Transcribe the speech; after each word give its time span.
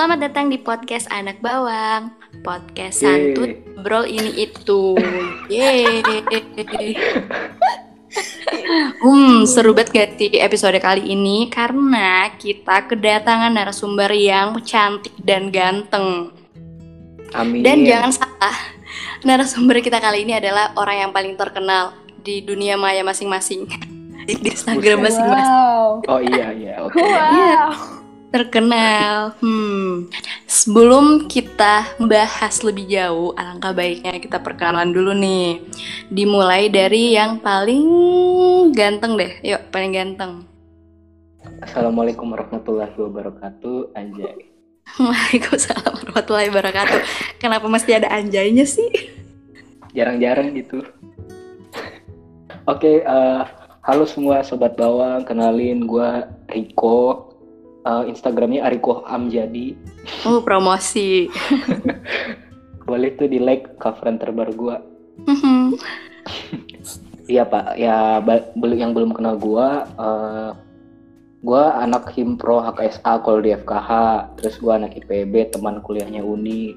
Selamat 0.00 0.32
datang 0.32 0.48
di 0.48 0.56
podcast 0.56 1.12
Anak 1.12 1.44
Bawang 1.44 2.16
Podcast 2.40 3.04
Yeay. 3.04 3.36
santun 3.36 3.52
Bro 3.84 4.08
ini 4.08 4.48
itu 4.48 4.96
Yeay 5.52 6.00
Hmm, 9.04 9.44
seru 9.44 9.76
banget 9.76 9.92
gak 9.92 10.10
di 10.16 10.40
episode 10.40 10.80
kali 10.80 11.04
ini 11.04 11.52
Karena 11.52 12.32
kita 12.32 12.88
kedatangan 12.88 13.52
narasumber 13.52 14.08
yang 14.16 14.56
cantik 14.64 15.12
dan 15.20 15.52
ganteng 15.52 16.32
Amin. 17.36 17.60
Dan 17.60 17.84
jangan 17.84 18.24
salah 18.24 18.56
Narasumber 19.28 19.84
kita 19.84 20.00
kali 20.00 20.24
ini 20.24 20.32
adalah 20.32 20.72
orang 20.80 20.96
yang 20.96 21.10
paling 21.12 21.36
terkenal 21.36 21.92
Di 22.24 22.40
dunia 22.40 22.80
maya 22.80 23.04
masing-masing 23.04 23.68
Di 24.24 24.32
Instagram 24.48 25.04
masing-masing 25.04 25.56
Wow. 25.60 26.00
Oh 26.08 26.20
iya 26.24 26.56
iya 26.56 26.88
oke. 26.88 26.96
Wow. 26.96 27.99
Terkenal. 28.30 29.34
Hmm. 29.42 30.06
Sebelum 30.46 31.26
kita 31.26 31.98
bahas 31.98 32.62
lebih 32.62 32.86
jauh, 32.86 33.34
alangkah 33.34 33.74
baiknya 33.74 34.22
kita 34.22 34.38
perkenalan 34.38 34.94
dulu 34.94 35.12
nih. 35.14 35.62
Dimulai 36.08 36.70
dari 36.70 37.18
yang 37.18 37.42
paling 37.42 37.84
ganteng 38.74 39.18
deh. 39.18 39.32
Yuk, 39.42 39.60
paling 39.74 39.92
ganteng. 39.94 40.46
Assalamualaikum 41.60 42.30
warahmatullahi 42.30 42.94
wabarakatuh. 42.94 43.98
Anjay. 43.98 44.48
Waalaikumsalam 44.98 45.92
warahmatullahi 46.02 46.48
wabarakatuh. 46.50 46.98
Kenapa 47.42 47.66
mesti 47.66 47.98
ada 47.98 48.08
anjaynya 48.10 48.64
sih? 48.66 48.88
Jarang-jarang 49.90 50.54
gitu. 50.54 50.86
Oke, 52.70 53.02
eh, 53.02 53.42
halo 53.82 54.06
semua 54.06 54.42
sobat 54.46 54.78
bawang, 54.78 55.26
kenalin 55.26 55.86
gua 55.86 56.30
Riko. 56.50 57.29
Eh, 57.80 58.04
Instagramnya 58.12 58.68
Ariko 58.68 59.00
Amjadi. 59.08 59.72
Oh, 60.28 60.44
promosi. 60.44 61.32
Boleh 62.88 63.16
tuh 63.16 63.30
di 63.30 63.40
like 63.40 63.80
coveran 63.80 64.20
terbaru 64.20 64.52
gua. 64.52 64.76
Mhm. 65.24 65.80
Iya 67.30 67.46
pak, 67.46 67.78
ya 67.78 68.18
belum 68.58 68.74
yang 68.74 68.92
belum 68.92 69.14
kenal 69.14 69.38
gua, 69.38 69.86
eh, 69.86 70.50
gua 71.46 71.78
anak 71.78 72.10
himpro 72.10 72.58
HKSA 72.58 73.22
kalau 73.22 73.38
di 73.38 73.54
FKH, 73.54 73.90
terus 74.34 74.58
gua 74.58 74.82
anak 74.82 74.98
IPB, 74.98 75.54
teman 75.54 75.78
kuliahnya 75.80 76.26
Uni. 76.26 76.74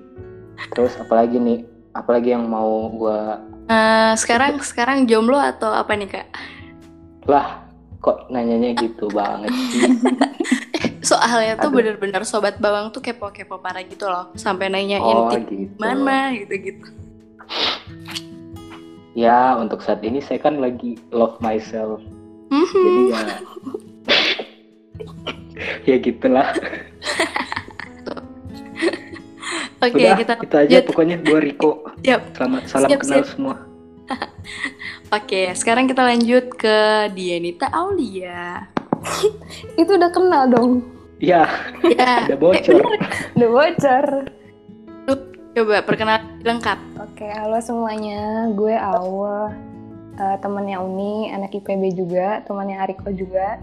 Terus 0.77 0.93
apalagi 1.01 1.41
nih, 1.41 1.65
apalagi 1.97 2.37
yang 2.37 2.45
mau 2.47 2.87
gua 2.93 3.41
Eh, 3.63 4.13
sekarang 4.19 4.59
sekarang 4.59 5.07
jomblo 5.07 5.39
atau 5.39 5.71
apa 5.71 5.95
nih 5.95 6.07
kak? 6.11 6.27
lah 7.23 7.63
kok 8.03 8.27
nanyanya 8.27 8.75
gitu 8.83 9.07
banget 9.07 9.51
sih. 9.71 9.87
Soalnya 11.03 11.59
tuh 11.59 11.69
bener-bener 11.69 12.23
sobat 12.23 12.57
bawang 12.57 12.87
tuh 12.89 12.99
kepo-kepo 12.99 13.59
parah 13.59 13.83
gitu 13.83 14.07
loh, 14.07 14.31
sampai 14.33 14.71
nanyain 14.71 15.03
Oh 15.03 15.27
gitu. 15.29 15.67
mana 15.75 16.31
gitu-gitu. 16.33 16.87
Ya 19.13 19.53
untuk 19.53 19.79
saat 19.79 20.01
ini 20.01 20.17
saya 20.17 20.39
kan 20.39 20.57
lagi 20.57 20.97
love 21.11 21.37
myself, 21.37 21.99
Mhm. 22.49 22.73
jadi 22.73 23.01
ya 23.03 23.21
ya 25.91 25.95
gitulah. 25.99 26.47
Oke, 29.83 29.99
Udah 29.99 30.15
kita 30.15 30.33
itu 30.39 30.55
aja 30.55 30.71
lanjut. 30.79 30.87
pokoknya 30.87 31.15
gua 31.19 31.39
Riko. 31.43 31.71
Yap. 32.01 32.21
Selamat 32.33 32.63
salam 32.65 32.87
Siap, 32.87 32.99
kenal 33.03 33.19
siap. 33.19 33.27
semua. 33.35 33.55
Oke, 35.19 35.41
sekarang 35.53 35.85
kita 35.85 36.01
lanjut 36.01 36.45
ke 36.55 36.77
Dianita 37.11 37.67
Aulia. 37.67 38.72
Itu 39.81 39.91
udah 39.93 40.09
kenal 40.09 40.43
dong. 40.47 40.71
Ya, 41.17 41.47
Ya, 41.85 42.23
udah 42.27 42.37
bocor. 42.37 42.81
Udah 43.35 43.49
bocor. 43.49 44.05
coba 45.53 45.85
perkenalan 45.85 46.41
lengkap. 46.41 46.79
Oke, 46.99 47.29
halo 47.29 47.61
semuanya. 47.61 48.49
Gue 48.51 48.73
Aul. 48.73 49.53
Eh, 50.13 50.37
temannya 50.39 50.77
Uni, 50.77 51.29
anak 51.29 51.53
IPB 51.53 51.93
juga, 51.95 52.41
temannya 52.43 52.77
Ariko 52.77 53.09
juga. 53.09 53.57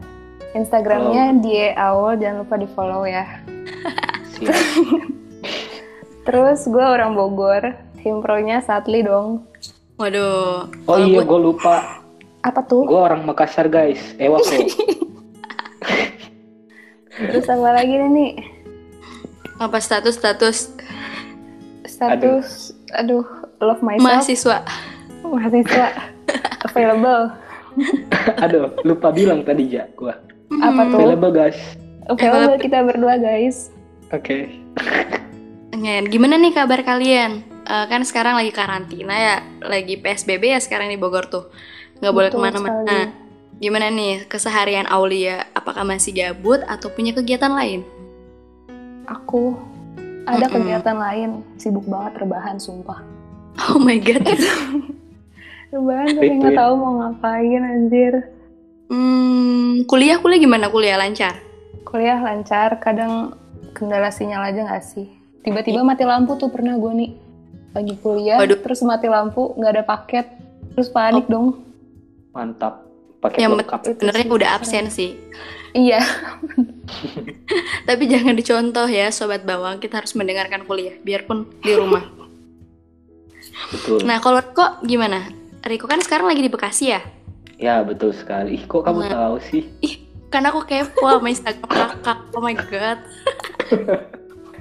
Instagramnya 0.51 1.39
die 1.39 1.71
Aul, 1.73 2.15
jangan 2.17 2.43
lupa 2.43 2.55
di 2.57 2.69
follow 2.69 3.03
ya. 3.05 3.27
Terus 6.23 6.61
gue 6.65 6.81
orang 6.81 7.15
Bogor, 7.15 7.75
himpronya 7.99 8.59
Satli 8.61 9.03
dong. 9.03 9.47
Waduh. 9.97 10.71
Oh 10.87 10.97
iya, 10.97 11.23
gue- 11.23 11.43
lupa. 11.43 12.03
Apa 12.41 12.65
tuh? 12.65 12.83
Gue 12.83 12.99
orang 12.99 13.23
Makassar 13.23 13.67
guys. 13.67 14.01
Eh 14.17 14.27
Wako. 14.27 14.47
Terus 17.21 17.47
apa 17.51 17.69
lagi 17.75 17.95
nih? 17.97 18.33
apa 19.61 19.77
status-status 19.77 20.73
Status, 21.85 22.73
aduh, 22.97 23.21
love 23.61 23.85
myself, 23.85 24.25
mahasiswa? 24.25 24.65
mahasiswa, 25.21 25.89
available. 26.67 27.29
Aduh, 28.45 28.73
lupa 28.83 29.13
bilang 29.15 29.45
tadi 29.47 29.79
ja. 29.79 29.87
Gua 29.95 30.17
Apa 30.59 30.91
tuh? 30.91 30.99
available 31.07 31.31
guys. 31.31 31.59
Available 32.09 32.59
kita 32.59 32.83
berdua 32.83 33.21
guys. 33.21 33.71
Oke. 34.11 34.49
pengen. 35.71 36.13
Gimana 36.13 36.37
nih 36.37 36.53
kabar 36.53 36.83
kalian? 36.85 37.41
Eh, 37.65 37.85
kan 37.89 38.03
sekarang 38.05 38.37
lagi 38.37 38.53
karantina 38.53 39.15
ya, 39.15 39.37
lagi 39.65 39.97
PSBB 39.97 40.53
ya 40.53 40.61
sekarang 40.61 40.93
di 40.93 41.01
Bogor 41.01 41.31
tuh. 41.33 41.49
Nggak 42.03 42.13
boleh 42.13 42.29
ke 42.29 42.39
mana-mana. 42.39 42.97
Gimana 43.61 43.93
nih 43.93 44.25
keseharian 44.25 44.89
Aulia? 44.89 45.45
Apakah 45.53 45.85
masih 45.85 46.17
gabut 46.17 46.65
atau 46.65 46.89
punya 46.89 47.13
kegiatan 47.13 47.53
lain? 47.53 47.85
Aku 49.05 49.53
ada 50.25 50.49
Mm-mm. 50.49 50.65
kegiatan 50.65 50.97
lain, 50.97 51.31
sibuk 51.61 51.85
banget 51.85 52.25
rebahan 52.25 52.57
sumpah. 52.57 53.05
Oh 53.69 53.77
my 53.77 54.01
god. 54.01 54.25
Rebahan 55.77 56.09
tapi 56.17 56.33
nggak 56.41 56.57
tahu 56.57 56.73
mau 56.75 56.93
ngapain 56.99 57.63
anjir. 57.63 58.15
hmm, 58.91 59.87
kuliah 59.87 60.19
kuliah 60.19 60.41
gimana? 60.41 60.67
Kuliah 60.67 60.97
lancar? 60.99 61.39
Kuliah 61.87 62.19
lancar, 62.19 62.81
kadang 62.83 63.37
kendala 63.71 64.11
sinyal 64.11 64.51
aja 64.51 64.67
nggak 64.67 64.83
sih? 64.83 65.07
Tiba-tiba 65.47 65.87
mati 65.87 66.03
lampu 66.03 66.35
tuh 66.35 66.51
pernah 66.51 66.75
gue 66.75 66.93
nih 66.97 67.11
lagi 67.71 67.95
kuliah, 68.03 68.43
Waduh. 68.43 68.59
terus 68.59 68.83
mati 68.83 69.07
lampu, 69.07 69.55
nggak 69.55 69.73
ada 69.79 69.85
paket, 69.87 70.27
terus 70.75 70.91
panik 70.91 71.31
dong. 71.31 71.63
Mantap. 72.35 72.90
Pakai 73.21 73.45
Yang 73.45 73.69
Sebenarnya 74.01 74.27
udah 74.27 74.51
absen 74.57 74.89
sih. 74.89 75.17
Iya, 75.71 76.03
Tapi 77.89 78.11
jangan 78.11 78.35
dicontoh 78.35 78.91
ya 78.91 79.15
sobat 79.15 79.47
bawang, 79.47 79.79
kita 79.79 80.03
harus 80.03 80.19
mendengarkan 80.19 80.67
kuliah 80.67 80.99
biarpun 80.99 81.47
di 81.63 81.79
rumah. 81.79 82.03
Betul. 83.71 84.03
nah, 84.03 84.19
kalau 84.19 84.43
kok 84.43 84.83
gimana? 84.83 85.31
Riko 85.63 85.87
kan 85.87 86.03
sekarang 86.03 86.27
lagi 86.27 86.43
di 86.43 86.51
Bekasi 86.51 86.91
ya? 86.91 87.01
Ya 87.55 87.85
betul 87.85 88.11
sekali. 88.11 88.57
Ih, 88.59 88.65
kok 88.65 88.83
kamu 88.83 89.05
Nah. 89.05 89.13
tahu 89.13 89.37
sih? 89.47 89.63
Kan 90.27 90.47
aku 90.47 90.65
kepo 90.65 91.07
sama 91.07 91.29
Instagram 91.29 91.67
kakak. 91.69 92.19
Oh 92.35 92.43
my 92.43 92.57
god. 92.57 92.99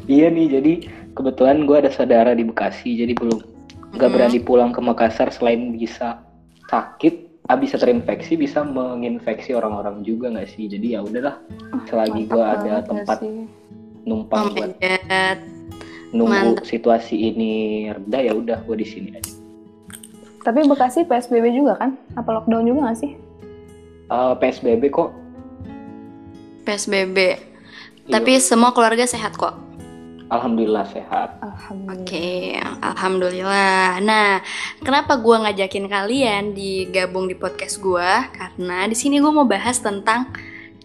Iya 0.09 0.25
nih, 0.33 0.47
jadi 0.49 0.73
kebetulan 1.13 1.69
gue 1.69 1.77
ada 1.77 1.93
saudara 1.93 2.33
di 2.33 2.41
Bekasi, 2.41 2.97
jadi 2.97 3.13
belum 3.13 3.45
nggak 3.93 4.09
Mhm. 4.09 4.15
berani 4.17 4.39
pulang 4.41 4.73
ke 4.73 4.81
Makassar 4.81 5.29
selain 5.29 5.69
bisa 5.69 6.25
sakit, 6.65 7.28
bisa 7.57 7.81
terinfeksi, 7.81 8.37
bisa 8.37 8.61
menginfeksi 8.61 9.57
orang-orang 9.57 10.05
juga 10.05 10.29
nggak 10.29 10.49
sih? 10.53 10.69
Jadi 10.69 10.93
ya 10.93 11.01
udahlah, 11.01 11.41
selagi 11.89 12.29
mantap 12.29 12.33
gue 12.35 12.45
ada 12.45 12.73
tempat 12.85 13.17
sih? 13.23 13.47
Numpang 14.05 14.53
buat 14.53 14.73
nunggu 16.09 16.57
Mantap. 16.57 16.65
situasi 16.65 17.15
ini 17.33 17.85
reda 17.93 18.19
ya 18.21 18.33
udah 18.33 18.57
gue 18.65 18.75
di 18.81 18.87
sini 18.87 19.09
aja. 19.13 19.33
Tapi 20.41 20.65
Bekasi 20.65 21.05
PSBB 21.05 21.53
juga 21.53 21.77
kan? 21.77 21.99
Apa 22.17 22.41
lockdown 22.41 22.65
juga 22.65 22.89
nggak 22.89 22.97
sih? 22.97 23.11
Eh, 24.09 24.33
PSBB 24.41 24.89
kok. 24.89 25.13
PSBB. 26.65 27.17
Iya, 27.17 27.37
Tapi 28.09 28.31
semua 28.41 28.73
keluarga 28.73 29.05
sehat 29.05 29.37
kok. 29.37 29.68
Alhamdulillah 30.29 30.85
sehat. 30.89 31.41
Alhamdulillah. 31.41 32.05
Oke, 32.05 32.55
alhamdulillah. 32.81 33.99
Nah, 34.01 34.39
kenapa 34.81 35.17
gua 35.17 35.49
ngajakin 35.49 35.89
kalian 35.89 36.53
digabung 36.53 37.25
di 37.27 37.35
podcast 37.35 37.81
gua? 37.81 38.29
Karena 38.31 38.85
di 38.85 38.95
sini 38.95 39.17
gua 39.19 39.43
mau 39.43 39.47
bahas 39.49 39.81
tentang 39.81 40.29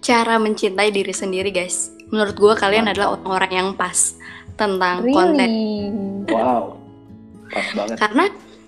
cara 0.01 0.41
mencintai 0.41 0.91
diri 0.91 1.13
sendiri, 1.13 1.53
guys. 1.53 1.93
Menurut 2.09 2.37
gua 2.37 2.53
kalian 2.57 2.89
Mantap. 2.89 2.97
adalah 2.99 3.09
orang-orang 3.21 3.53
yang 3.53 3.69
pas 3.77 4.17
tentang 4.57 5.05
konten. 5.07 5.49
Really? 5.49 6.33
Wow, 6.33 6.81
pas 7.53 7.69
banget. 7.77 7.97
Karena 8.01 8.25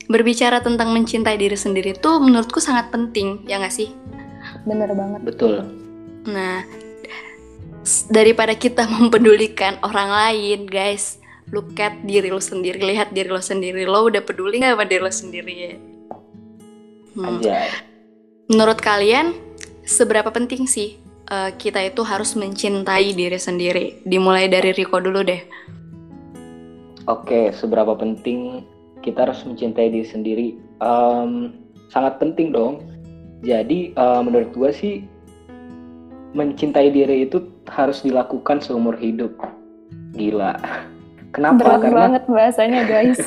berbicara 0.06 0.62
tentang 0.62 0.94
mencintai 0.94 1.34
diri 1.34 1.58
sendiri 1.58 1.98
tuh 1.98 2.22
menurutku 2.22 2.62
sangat 2.62 2.94
penting, 2.94 3.42
ya 3.48 3.58
nggak 3.58 3.74
sih? 3.74 3.90
Bener 4.62 4.90
banget. 4.94 5.20
Betul. 5.26 5.66
Nah, 6.26 6.62
daripada 8.10 8.52
kita 8.58 8.84
mempedulikan 8.96 9.78
orang 9.86 10.10
lain, 10.10 10.60
guys, 10.66 11.22
look 11.54 11.78
at 11.78 11.94
diri 12.02 12.28
lo 12.30 12.42
sendiri, 12.42 12.82
lihat 12.82 13.14
diri 13.14 13.30
lo 13.30 13.40
sendiri. 13.40 13.86
Lo 13.86 14.10
udah 14.10 14.22
peduli 14.22 14.62
nggak 14.62 14.74
sama 14.74 14.84
diri 14.86 15.02
lo 15.02 15.12
sendiri? 15.12 15.54
Hmm. 17.16 17.38
Anjay. 17.38 17.70
Menurut 18.50 18.78
kalian, 18.78 19.34
seberapa 19.86 20.30
penting 20.30 20.66
sih 20.66 20.98
eh, 21.30 21.50
kita 21.54 21.82
itu 21.82 22.02
harus 22.02 22.34
mencintai 22.34 23.14
diri 23.14 23.38
sendiri? 23.38 24.02
Dimulai 24.02 24.50
dari 24.50 24.74
Riko 24.74 24.98
dulu 24.98 25.22
deh. 25.22 25.42
Oke, 27.06 27.54
seberapa 27.54 27.94
penting 27.94 28.66
kita 29.02 29.30
harus 29.30 29.46
mencintai 29.46 29.94
diri 29.94 30.06
sendiri? 30.06 30.48
Em, 30.82 31.54
sangat 31.90 32.18
penting 32.18 32.50
dong. 32.50 32.82
Jadi 33.46 33.94
eh, 33.94 34.20
menurut 34.22 34.50
gue 34.54 34.70
sih 34.74 34.94
mencintai 36.36 36.92
diri 36.92 37.24
itu 37.24 37.55
harus 37.70 38.02
dilakukan 38.02 38.62
seumur 38.62 38.94
hidup. 38.98 39.32
Gila. 40.14 40.56
Kenapa? 41.34 41.60
Berat 41.60 41.80
karena 41.84 42.00
banget 42.08 42.22
bahasanya 42.30 42.82
guys. 42.88 43.20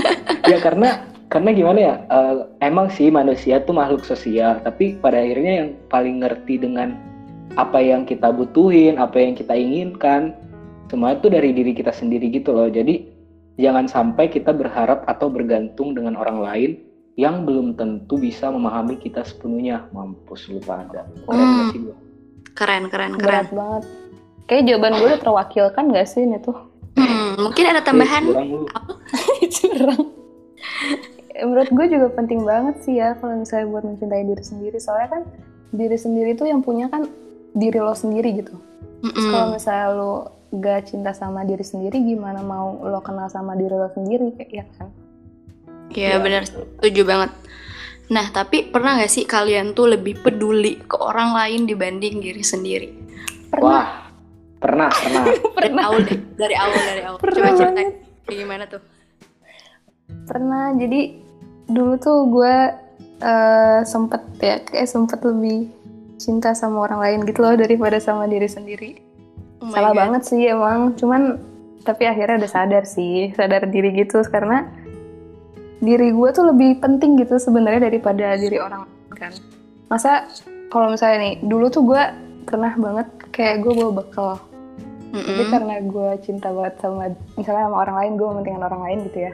ya 0.50 0.60
karena 0.60 1.00
karena 1.32 1.50
gimana 1.50 1.78
ya? 1.80 1.94
eh, 2.06 2.34
emang 2.62 2.92
sih 2.92 3.08
manusia 3.08 3.58
tuh 3.64 3.74
makhluk 3.74 4.04
sosial, 4.04 4.60
tapi 4.62 5.00
pada 5.00 5.18
akhirnya 5.18 5.52
yang 5.64 5.68
paling 5.88 6.22
ngerti 6.22 6.60
dengan 6.60 6.94
apa 7.56 7.78
yang 7.80 8.04
kita 8.04 8.30
butuhin, 8.30 9.00
apa 9.00 9.18
yang 9.18 9.34
kita 9.34 9.54
inginkan, 9.54 10.34
semua 10.90 11.16
itu 11.16 11.26
dari 11.32 11.50
diri 11.50 11.72
kita 11.74 11.90
sendiri 11.90 12.30
gitu 12.30 12.54
loh. 12.54 12.68
Jadi 12.68 13.08
jangan 13.58 13.86
sampai 13.88 14.30
kita 14.30 14.52
berharap 14.54 15.06
atau 15.08 15.30
bergantung 15.30 15.94
dengan 15.94 16.14
orang 16.14 16.38
lain 16.42 16.70
yang 17.14 17.46
belum 17.46 17.78
tentu 17.78 18.18
bisa 18.18 18.50
memahami 18.50 18.98
kita 18.98 19.22
sepenuhnya. 19.22 19.86
Mampus 19.94 20.50
lu 20.50 20.58
pada. 20.62 21.06
Keren 21.26 21.46
Hmm. 21.46 21.70
sih? 21.70 22.03
Keren, 22.54 22.86
keren, 22.88 23.18
keren. 23.18 23.46
Berat 23.46 23.50
banget. 23.50 23.84
Kayak 24.46 24.62
jawaban 24.70 24.92
gue 24.96 25.08
udah 25.10 25.20
terwakilkan 25.20 25.84
gak 25.90 26.06
sih 26.06 26.22
ini 26.22 26.38
tuh? 26.38 26.56
Hmm, 26.94 27.42
mungkin 27.42 27.64
ada 27.66 27.82
tambahan? 27.82 28.22
Curang 29.54 30.14
menurut 31.42 31.70
gue 31.74 31.86
juga 31.90 32.06
penting 32.14 32.46
banget 32.46 32.78
sih 32.86 33.02
ya 33.02 33.18
kalau 33.18 33.42
misalnya 33.42 33.66
buat 33.66 33.82
mencintai 33.82 34.22
diri 34.22 34.44
sendiri 34.44 34.78
soalnya 34.78 35.18
kan 35.18 35.22
diri 35.74 35.98
sendiri 35.98 36.30
tuh 36.38 36.46
yang 36.46 36.62
punya 36.62 36.86
kan 36.86 37.10
diri 37.58 37.78
lo 37.82 37.94
sendiri 37.94 38.38
gitu 38.38 38.54
Terus 39.02 39.20
Mm-mm. 39.20 39.32
kalau 39.34 39.48
misalnya 39.50 39.86
lo 39.92 40.12
gak 40.54 40.94
cinta 40.94 41.10
sama 41.10 41.42
diri 41.42 41.66
sendiri 41.66 41.98
gimana 41.98 42.38
mau 42.38 42.78
lo 42.86 43.02
kenal 43.02 43.26
sama 43.26 43.58
diri 43.58 43.74
lo 43.74 43.90
sendiri 43.90 44.30
kayak 44.38 44.50
ya 44.54 44.66
kan 44.78 44.90
Iya 45.94 46.16
benar, 46.18 46.42
setuju 46.48 47.06
banget. 47.06 47.30
Nah, 48.04 48.28
tapi 48.28 48.68
pernah 48.68 49.00
gak 49.00 49.08
sih 49.08 49.24
kalian 49.24 49.72
tuh 49.72 49.96
lebih 49.96 50.20
peduli 50.20 50.76
ke 50.84 50.96
orang 50.96 51.32
lain 51.32 51.64
dibanding 51.64 52.20
diri 52.20 52.44
sendiri? 52.44 52.88
pernah 53.48 53.80
Wah, 53.80 53.88
pernah, 54.58 54.90
pernah. 54.90 55.24
Dari 55.30 55.40
pernah 55.56 55.82
awal 55.86 56.00
deh, 56.02 56.18
dari 56.34 56.54
awal, 56.54 56.80
dari 56.82 57.02
awal. 57.02 57.18
Pernah 57.18 57.48
Coba 57.48 57.56
ceritain 57.56 57.76
banget. 57.88 57.96
kayak 58.24 58.38
gimana 58.40 58.64
tuh? 58.66 58.82
pernah 60.24 60.72
jadi 60.76 61.16
dulu 61.66 61.96
tuh 61.96 62.18
gue 62.28 62.56
eh, 63.20 63.80
sempet 63.84 64.20
ya 64.40 64.60
kayak 64.60 64.88
sempet 64.88 65.20
lebih 65.24 65.68
cinta 66.16 66.52
sama 66.52 66.84
orang 66.84 67.00
lain 67.00 67.18
gitu 67.24 67.40
loh 67.40 67.56
daripada 67.56 67.96
sama 67.98 68.28
diri 68.28 68.48
sendiri 68.48 68.90
Oh 69.60 69.72
salah 69.72 69.92
God. 69.92 70.00
banget 70.00 70.22
sih 70.28 70.44
emang 70.44 70.92
cuman 70.94 71.40
tapi 71.84 72.04
akhirnya 72.04 72.44
udah 72.44 72.52
sadar 72.52 72.84
sih 72.84 73.32
sadar 73.32 73.64
diri 73.68 73.96
gitu 73.96 74.20
karena 74.28 74.68
diri 75.84 76.08
gue 76.10 76.28
tuh 76.30 76.44
lebih 76.46 76.78
penting 76.78 77.14
gitu 77.16 77.36
sebenarnya 77.36 77.84
daripada 77.84 78.34
diri 78.34 78.56
orang 78.56 78.82
lain 78.82 79.12
kan 79.14 79.32
masa 79.86 80.24
kalau 80.68 80.88
misalnya 80.88 81.18
nih 81.22 81.34
dulu 81.40 81.68
tuh 81.68 81.84
gue 81.84 82.02
pernah 82.44 82.72
banget 82.74 83.06
kayak 83.30 83.60
gue 83.60 83.72
bawa 83.72 83.92
bekal 83.94 84.30
Mm-mm. 85.10 85.22
tapi 85.22 85.42
karena 85.46 85.74
gue 85.80 86.08
cinta 86.20 86.48
banget 86.48 86.74
sama 86.78 87.06
misalnya 87.34 87.64
sama 87.64 87.76
orang 87.78 87.96
lain 87.96 88.12
gue 88.14 88.26
mementingkan 88.26 88.64
orang 88.64 88.82
lain 88.82 88.98
gitu 89.04 89.18
ya 89.20 89.32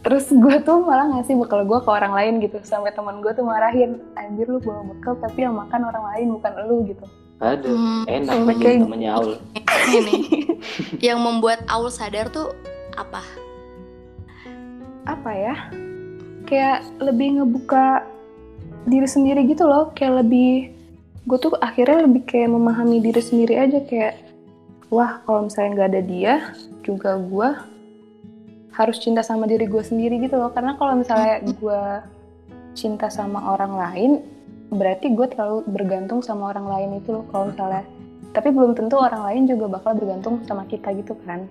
terus 0.00 0.30
gue 0.30 0.56
tuh 0.62 0.78
malah 0.80 1.10
ngasih 1.10 1.34
bekal 1.34 1.60
gue 1.62 1.78
ke 1.78 1.90
orang 1.90 2.14
lain 2.14 2.34
gitu 2.38 2.62
sampai 2.62 2.92
teman 2.92 3.18
gue 3.18 3.32
tuh 3.32 3.42
marahin 3.42 3.98
anjir 4.14 4.46
lu 4.46 4.60
bawa 4.60 4.86
bekal 4.86 5.18
tapi 5.18 5.42
yang 5.42 5.52
makan 5.52 5.82
orang 5.84 6.04
lain 6.14 6.26
bukan 6.32 6.52
lu 6.64 6.86
gitu 6.86 7.02
Aduh, 7.36 7.68
Hmm, 7.68 8.08
enak 8.08 8.32
menjadi 8.40 8.64
kayak- 8.64 8.84
temennya 8.88 9.10
Aul. 9.12 9.32
ini 9.92 10.16
yang 11.04 11.20
membuat 11.20 11.60
Aul 11.66 11.90
sadar 11.90 12.30
tuh 12.30 12.48
apa? 12.96 13.20
Apa 15.06 15.30
ya 15.32 15.56
kayak 16.46 16.86
lebih 17.02 17.42
ngebuka 17.42 18.06
diri 18.86 19.08
sendiri 19.10 19.42
gitu 19.50 19.66
loh. 19.66 19.90
Kayak 19.92 20.24
lebih 20.24 20.70
gue 21.26 21.38
tuh 21.42 21.58
akhirnya 21.58 22.06
lebih 22.06 22.22
kayak 22.24 22.54
memahami 22.54 23.02
diri 23.02 23.22
sendiri 23.22 23.54
aja. 23.58 23.82
Kayak 23.82 24.22
wah 24.88 25.20
kalau 25.26 25.50
misalnya 25.50 25.70
nggak 25.74 25.90
ada 25.92 26.02
dia 26.06 26.34
juga 26.86 27.18
gue 27.18 27.48
harus 28.76 28.96
cinta 29.02 29.24
sama 29.26 29.50
diri 29.50 29.66
gue 29.66 29.82
sendiri 29.82 30.22
gitu 30.22 30.38
loh. 30.38 30.54
Karena 30.54 30.78
kalau 30.78 31.02
misalnya 31.02 31.42
gue 31.42 31.82
cinta 32.78 33.10
sama 33.10 33.54
orang 33.58 33.74
lain 33.74 34.12
berarti 34.70 35.14
gue 35.14 35.26
terlalu 35.30 35.62
bergantung 35.70 36.22
sama 36.22 36.50
orang 36.54 36.66
lain 36.66 37.02
itu 37.02 37.10
loh 37.10 37.26
kalau 37.34 37.50
misalnya. 37.50 37.84
Tapi 38.30 38.52
belum 38.52 38.76
tentu 38.76 39.00
orang 39.00 39.22
lain 39.32 39.42
juga 39.48 39.80
bakal 39.80 39.96
bergantung 39.96 40.44
sama 40.44 40.68
kita 40.68 40.92
gitu 40.94 41.16
kan. 41.24 41.48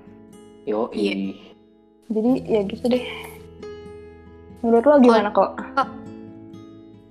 Yo, 0.66 0.90
Iya. 0.94 1.34
jadi 2.10 2.32
ya 2.46 2.62
gitu 2.66 2.86
deh 2.90 3.06
menurut 4.66 4.86
lo 4.90 4.98
gimana 4.98 5.30
kok 5.30 5.54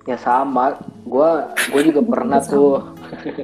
ya 0.05 0.17
sama. 0.21 0.77
Gua, 1.05 1.53
gua 1.69 1.81
juga 1.81 2.01
pernah 2.01 2.39
tuh 2.41 2.81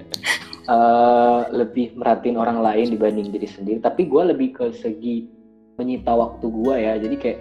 eh, 0.74 1.40
lebih 1.54 1.98
merhatiin 1.98 2.38
orang 2.38 2.62
lain 2.62 2.94
dibanding 2.94 3.34
diri 3.34 3.50
sendiri. 3.50 3.78
Tapi 3.82 4.08
gua 4.10 4.30
lebih 4.30 4.58
ke 4.58 4.66
segi 4.78 5.30
menyita 5.78 6.14
waktu 6.14 6.46
gua 6.50 6.78
ya. 6.78 6.98
Jadi 7.02 7.16
kayak 7.18 7.40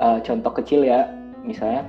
eh, 0.00 0.18
contoh 0.22 0.52
kecil 0.54 0.86
ya, 0.86 1.10
misalnya 1.42 1.86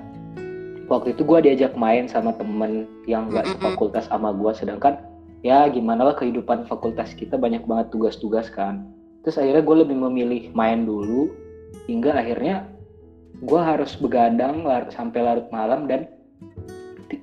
waktu 0.89 1.13
itu 1.15 1.21
gua 1.23 1.39
diajak 1.39 1.73
main 1.77 2.09
sama 2.09 2.33
temen 2.35 2.89
yang 3.05 3.29
nggak 3.29 3.45
Mm-mm. 3.45 3.61
sefakultas 3.61 4.05
sama 4.09 4.33
gua, 4.33 4.51
sedangkan 4.53 5.01
ya 5.41 5.65
gimana 5.73 6.05
lah 6.05 6.15
kehidupan 6.17 6.69
fakultas 6.69 7.17
kita 7.17 7.37
banyak 7.37 7.65
banget 7.65 7.89
tugas-tugas 7.93 8.49
kan. 8.53 8.85
Terus 9.21 9.37
akhirnya 9.37 9.61
gue 9.61 9.77
lebih 9.85 9.97
memilih 10.01 10.41
main 10.57 10.81
dulu 10.81 11.29
hingga 11.85 12.17
akhirnya 12.17 12.65
gue 13.39 13.61
harus 13.61 13.95
begadang 13.97 14.67
lar- 14.67 14.91
sampai 14.91 15.23
larut 15.23 15.47
malam 15.49 15.87
dan 15.87 16.05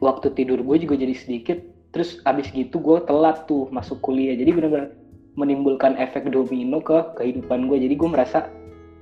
waktu 0.00 0.32
tidur 0.32 0.60
gue 0.62 0.76
juga 0.80 0.94
jadi 0.96 1.14
sedikit. 1.14 1.58
Terus 1.92 2.20
abis 2.28 2.52
gitu 2.52 2.78
gue 2.80 2.98
telat 3.04 3.48
tuh 3.48 3.68
masuk 3.72 4.00
kuliah. 4.04 4.36
Jadi 4.36 4.50
benar-benar 4.52 4.92
menimbulkan 5.38 5.96
efek 5.96 6.28
domino 6.28 6.80
ke 6.82 7.16
kehidupan 7.16 7.70
gue. 7.70 7.78
Jadi 7.80 7.94
gue 7.96 8.08
merasa 8.10 8.48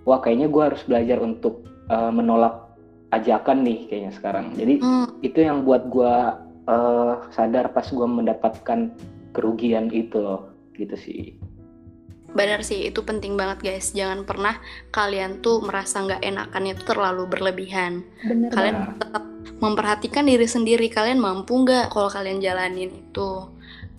wah 0.06 0.22
kayaknya 0.22 0.46
gue 0.46 0.62
harus 0.62 0.82
belajar 0.86 1.18
untuk 1.18 1.66
eh, 1.90 2.12
menolak 2.14 2.66
ajakan 3.14 3.66
nih 3.66 3.78
kayaknya 3.90 4.12
sekarang. 4.14 4.46
Jadi 4.54 4.74
Hmm, 4.82 5.06
itu 5.24 5.38
yang 5.42 5.66
buat 5.66 5.88
gue 5.90 6.14
eh, 6.70 7.14
sadar 7.34 7.74
pas 7.74 7.86
gue 7.86 8.06
mendapatkan 8.06 8.90
kerugian 9.34 9.90
itu 9.90 10.16
loh 10.22 10.54
gitu 10.78 10.94
sih. 10.94 11.36
Benar 12.32 12.60
sih, 12.66 12.90
itu 12.90 13.00
penting 13.06 13.38
banget 13.38 13.62
guys. 13.62 13.92
Jangan 13.94 14.26
pernah 14.26 14.58
kalian 14.90 15.44
tuh 15.44 15.62
merasa 15.62 16.02
nggak 16.02 16.22
enakan 16.24 16.62
itu 16.72 16.82
terlalu 16.82 17.24
berlebihan. 17.30 18.02
bener 18.24 18.50
Kalian 18.50 18.76
banget. 18.76 18.96
tetap 19.04 19.24
memperhatikan 19.62 20.24
diri 20.26 20.48
sendiri. 20.48 20.86
Kalian 20.90 21.22
mampu 21.22 21.54
nggak 21.62 21.94
kalau 21.94 22.10
kalian 22.10 22.42
jalanin 22.42 22.90
itu. 22.90 23.30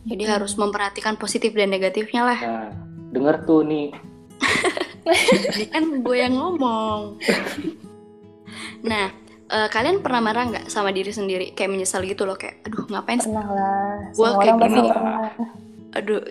Jadi 0.07 0.23
Betul. 0.23 0.35
harus 0.39 0.53
memperhatikan 0.55 1.15
positif 1.19 1.51
dan 1.51 1.67
negatifnya 1.67 2.23
lah. 2.23 2.39
Nah, 2.39 2.71
denger 3.11 3.35
tuh 3.43 3.63
nih 3.67 3.91
Ini 5.07 5.65
kan 5.71 5.83
gue 6.03 6.17
yang 6.19 6.35
ngomong. 6.35 7.15
Nah, 8.83 9.07
eh, 9.47 9.67
kalian 9.71 10.03
pernah 10.03 10.21
marah 10.21 10.43
nggak 10.51 10.65
sama 10.67 10.91
diri 10.91 11.11
sendiri? 11.15 11.55
Kayak 11.55 11.71
menyesal 11.73 12.03
gitu 12.03 12.27
loh, 12.27 12.35
kayak 12.35 12.67
aduh 12.67 12.85
ngapain 12.91 13.19
pernah 13.23 13.47
lah 13.47 13.95
Gua 14.13 14.35
semua 14.35 14.41
kayak 14.43 14.55
gini. 14.67 14.89
Aduh, 15.97 16.21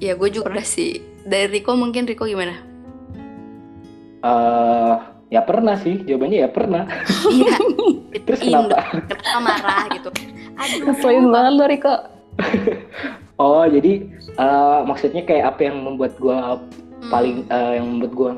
ya 0.00 0.16
gue 0.16 0.28
juga 0.32 0.50
pernah 0.52 0.66
sih. 0.66 0.98
Dari 1.22 1.60
Riko 1.60 1.76
mungkin 1.76 2.08
Riko 2.08 2.24
gimana? 2.24 2.56
eh 4.20 4.94
ya 5.30 5.40
pernah 5.46 5.78
sih 5.78 6.02
jawabannya 6.04 6.38
ya 6.44 6.50
pernah. 6.50 6.84
Iya, 7.30 7.56
Terus 8.26 8.40
Indo. 8.42 8.68
kenapa? 8.68 9.06
kenapa 9.06 9.38
marah 9.40 9.82
gitu? 9.94 10.08
Aduh, 10.58 10.78
ngeselin 10.84 11.26
banget 11.30 11.52
lo 11.56 11.64
Riko 11.64 11.94
Oh 13.40 13.64
jadi 13.64 14.04
eh, 14.36 14.80
maksudnya 14.84 15.24
kayak 15.24 15.56
apa 15.56 15.60
yang 15.70 15.80
membuat 15.80 16.16
gue 16.16 16.36
Hmm, 17.00 17.08
paling 17.08 17.48
eh, 17.48 17.80
yang 17.80 17.86
membuat 17.96 18.12
gue 18.12 18.30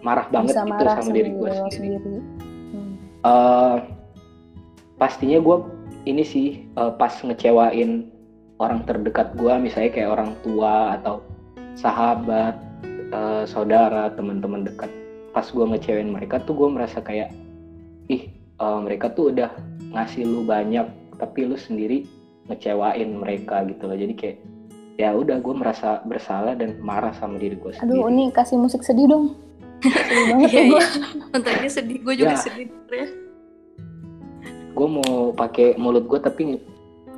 marah 0.00 0.26
banget 0.32 0.56
bisa 0.56 0.64
gitu 0.64 0.72
marah 0.72 0.96
sama 0.96 1.04
sama 1.04 1.12
diri 1.12 1.30
gue 1.36 1.50
sendiri. 1.52 1.76
sendiri 2.00 2.16
Hmm. 2.72 2.92
Eh, 3.20 3.76
pastinya 4.96 5.36
gue 5.36 5.56
ini 6.04 6.24
sih 6.24 6.48
eh, 6.72 6.92
pas 6.96 7.12
ngecewain 7.20 8.08
orang 8.58 8.82
terdekat 8.86 9.34
gue 9.38 9.54
misalnya 9.58 9.90
kayak 9.94 10.10
orang 10.12 10.30
tua 10.42 10.98
atau 10.98 11.22
sahabat 11.78 12.58
eh, 12.92 13.44
saudara 13.46 14.10
teman-teman 14.14 14.66
dekat 14.66 14.90
pas 15.30 15.46
gue 15.46 15.62
ngecewain 15.62 16.10
mereka 16.10 16.42
tuh 16.42 16.54
gue 16.58 16.68
merasa 16.70 16.98
kayak 16.98 17.30
ih 18.10 18.26
eh, 18.34 18.78
mereka 18.82 19.14
tuh 19.14 19.30
udah 19.30 19.50
ngasih 19.94 20.26
lu 20.26 20.42
banyak 20.44 20.86
tapi 21.18 21.46
lu 21.46 21.54
sendiri 21.54 22.04
ngecewain 22.50 23.08
mereka 23.18 23.62
gitu 23.66 23.86
loh 23.86 23.96
jadi 23.98 24.14
kayak 24.14 24.38
ya 24.98 25.14
udah 25.14 25.38
gue 25.38 25.54
merasa 25.54 26.02
bersalah 26.02 26.58
dan 26.58 26.74
marah 26.82 27.14
sama 27.14 27.38
diri 27.38 27.54
gue 27.54 27.70
sendiri 27.70 28.02
aduh 28.02 28.10
Uni 28.10 28.34
kasih 28.34 28.58
musik 28.58 28.82
sedih 28.82 29.06
dong 29.06 29.24
sedih 29.78 30.22
banget 30.34 30.50
Iya, 30.50 30.58
ya 30.58 30.62
gue 30.66 30.82
iya. 30.82 30.86
Bentarnya 31.30 31.70
sedih, 31.70 31.98
gue 32.02 32.14
juga 32.18 32.34
Ya. 32.34 32.40
sedih. 32.42 32.66
ya. 32.90 33.06
gue 34.74 34.88
mau 34.90 35.30
pakai 35.34 35.78
mulut 35.78 36.06
gue 36.06 36.18
tapi 36.18 36.42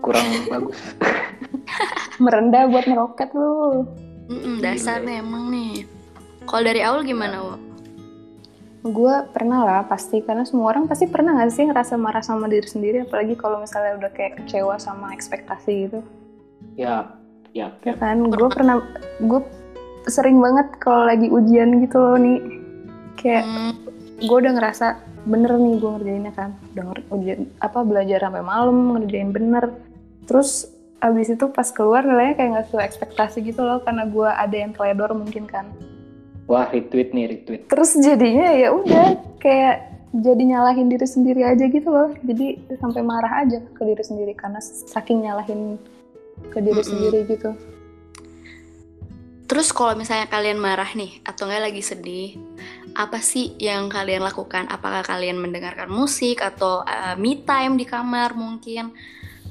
kurang 0.01 0.25
bagus. 0.49 0.77
Merendah 2.21 2.69
buat 2.69 2.85
meroket 2.85 3.33
lu. 3.33 3.89
Mm-mm, 4.31 4.63
dasarnya 4.63 5.25
emang 5.25 5.51
nih. 5.51 5.89
Kalau 6.47 6.63
dari 6.63 6.81
awal 6.85 7.03
gimana, 7.03 7.43
Wo? 7.43 7.57
Gue 8.81 9.13
pernah 9.33 9.65
lah 9.65 9.81
pasti 9.85 10.25
karena 10.25 10.45
semua 10.47 10.73
orang 10.73 10.89
pasti 10.89 11.05
pernah 11.09 11.37
gak 11.37 11.53
sih 11.53 11.69
ngerasa 11.69 12.01
marah 12.01 12.25
sama 12.25 12.49
diri 12.49 12.65
sendiri 12.65 13.05
apalagi 13.05 13.37
kalau 13.37 13.61
misalnya 13.61 14.01
udah 14.01 14.11
kayak 14.15 14.41
kecewa 14.41 14.81
sama 14.81 15.13
ekspektasi 15.13 15.73
gitu. 15.89 16.01
Ya, 16.81 17.13
ya. 17.53 17.75
Ya 17.85 17.95
kan, 18.01 18.29
gue 18.29 18.49
pernah 18.49 18.81
gue 19.21 19.41
sering 20.09 20.41
banget 20.41 20.81
kalau 20.81 21.05
lagi 21.05 21.29
ujian 21.29 21.85
gitu 21.85 22.01
loh 22.01 22.17
nih 22.17 22.41
kayak 23.21 23.45
Hmm, 23.45 23.73
gue 24.21 24.37
udah 24.37 24.53
ngerasa 24.57 24.87
bener 25.29 25.53
nih 25.61 25.77
gue 25.77 25.91
ngerjainnya 25.93 26.33
kan 26.33 26.57
udah 26.73 26.85
ujian 27.13 27.45
apa 27.61 27.85
belajar 27.85 28.25
sampai 28.25 28.41
malam 28.41 28.97
ngerjain 28.97 29.31
bener 29.37 29.69
terus 30.25 30.73
abis 31.01 31.33
itu 31.33 31.45
pas 31.49 31.69
keluar 31.73 32.05
nilainya 32.05 32.35
kayak 32.37 32.49
nggak 32.53 32.67
sesuai 32.69 32.85
ekspektasi 32.85 33.39
gitu 33.45 33.65
loh 33.65 33.81
karena 33.81 34.05
gue 34.05 34.29
ada 34.29 34.57
yang 34.57 34.73
teledor 34.77 35.17
mungkin 35.17 35.49
kan 35.49 35.69
Wah, 36.51 36.67
retweet 36.67 37.15
nih, 37.15 37.27
retweet. 37.31 37.63
terus 37.71 37.95
jadinya 37.95 38.51
ya 38.53 38.75
udah 38.75 39.17
kayak 39.39 39.87
jadi 40.11 40.43
nyalahin 40.43 40.91
diri 40.91 41.07
sendiri 41.07 41.47
aja 41.47 41.65
gitu 41.71 41.89
loh 41.89 42.11
jadi 42.27 42.59
sampai 42.83 43.01
marah 43.07 43.47
aja 43.47 43.63
ke 43.63 43.83
diri 43.87 44.03
sendiri 44.03 44.33
karena 44.35 44.59
saking 44.63 45.23
nyalahin 45.25 45.79
ke 46.51 46.59
diri 46.59 46.83
Mm-mm. 46.83 46.91
sendiri 46.91 47.21
gitu 47.31 47.55
Terus 49.51 49.75
kalau 49.75 49.99
misalnya 49.99 50.31
kalian 50.31 50.63
marah 50.63 50.87
nih 50.95 51.27
atau 51.27 51.51
nggak 51.51 51.75
lagi 51.75 51.83
sedih, 51.83 52.39
apa 52.95 53.19
sih 53.19 53.59
yang 53.59 53.91
kalian 53.91 54.23
lakukan? 54.23 54.71
Apakah 54.71 55.03
kalian 55.03 55.43
mendengarkan 55.43 55.91
musik 55.91 56.39
atau 56.39 56.87
uh, 56.87 57.19
me 57.19 57.43
time 57.43 57.75
di 57.75 57.83
kamar 57.83 58.39
mungkin 58.39 58.95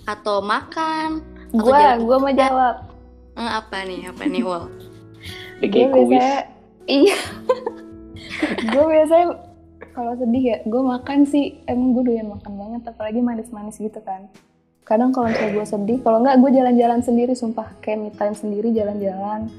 atau 0.07 0.39
makan? 0.39 1.38
Gue 1.53 1.81
gue 2.05 2.17
mau 2.21 2.33
jawab. 2.33 2.75
Eh, 3.39 3.51
apa 3.55 3.77
nih? 3.87 4.01
Apa 4.13 4.23
nih? 4.29 4.41
Di 5.59 5.67
gue 5.67 5.85
kuis. 5.91 6.07
biasanya 6.07 6.35
iya. 6.85 7.17
Gue 8.71 8.83
biasanya 8.87 9.35
kalau 9.91 10.15
sedih 10.15 10.43
ya 10.55 10.57
gue 10.63 10.81
makan 10.81 11.27
sih. 11.27 11.59
Emang 11.67 11.91
gue 11.97 12.03
doyan 12.07 12.31
makan 12.31 12.53
banget 12.55 12.81
apalagi 12.93 13.19
manis-manis 13.19 13.75
gitu 13.81 13.99
kan. 14.05 14.31
Kadang 14.87 15.11
kalau 15.11 15.27
misalnya 15.27 15.59
gue 15.59 15.65
sedih 15.67 15.97
kalau 16.01 16.23
nggak 16.23 16.39
gue 16.39 16.51
jalan-jalan 16.55 17.01
sendiri 17.03 17.33
sumpah. 17.35 17.67
Kayak 17.83 17.97
me 17.99 18.09
time 18.15 18.35
sendiri 18.37 18.71
jalan-jalan. 18.71 19.51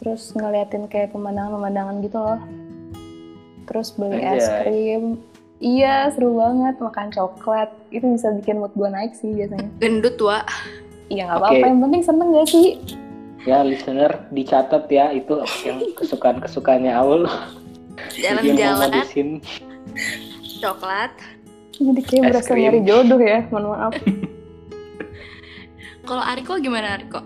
Terus 0.00 0.34
ngeliatin 0.34 0.90
kayak 0.90 1.14
pemandangan-pemandangan 1.14 1.96
gitu 2.02 2.18
loh. 2.18 2.40
Terus 3.70 3.88
beli 3.94 4.18
es 4.20 4.44
Anjay. 4.44 4.60
krim. 4.66 5.04
Iya 5.62 6.10
seru 6.10 6.34
banget. 6.34 6.74
Makan 6.82 7.08
coklat. 7.14 7.70
Itu 7.94 8.10
bisa 8.10 8.34
bikin 8.34 8.58
mood 8.58 8.74
gue 8.74 8.88
naik 8.90 9.14
sih 9.14 9.30
biasanya. 9.30 9.70
Gendut, 9.78 10.18
Wa. 10.18 10.42
Iya 11.08 11.28
nggak 11.28 11.40
apa-apa 11.40 11.66
yang 11.66 11.80
penting 11.84 12.02
seneng 12.02 12.28
gak 12.32 12.48
sih 12.48 12.68
Ya, 13.44 13.60
listener 13.60 14.24
dicatat 14.32 14.88
ya 14.88 15.12
itu 15.12 15.36
yang 15.68 15.76
kesukaan-kesukaannya 16.00 16.96
Aul. 16.96 17.28
Yang 18.16 18.40
mau 18.40 18.56
Jalan-jalan, 18.56 19.28
coklat. 20.64 21.12
jadi 21.76 22.00
kayak 22.08 22.22
Es 22.24 22.28
berasa 22.32 22.52
nyari 22.56 22.80
jodoh 22.88 23.20
ya 23.20 23.44
mohon 23.52 23.76
maaf 23.76 23.92
Kalau 26.08 26.24
Ariko 26.24 26.60
gimana, 26.60 27.00
Ariko? 27.00 27.20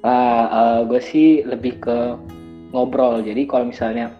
Nah, 0.00 0.80
gue 0.88 1.00
sih 1.00 1.44
lebih 1.44 1.84
ke 1.84 2.16
ngobrol. 2.72 3.20
Jadi 3.20 3.44
kalau 3.44 3.68
misalnya 3.68 4.16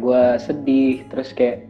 gue 0.00 0.40
sedih, 0.40 1.04
terus 1.12 1.36
kayak 1.36 1.68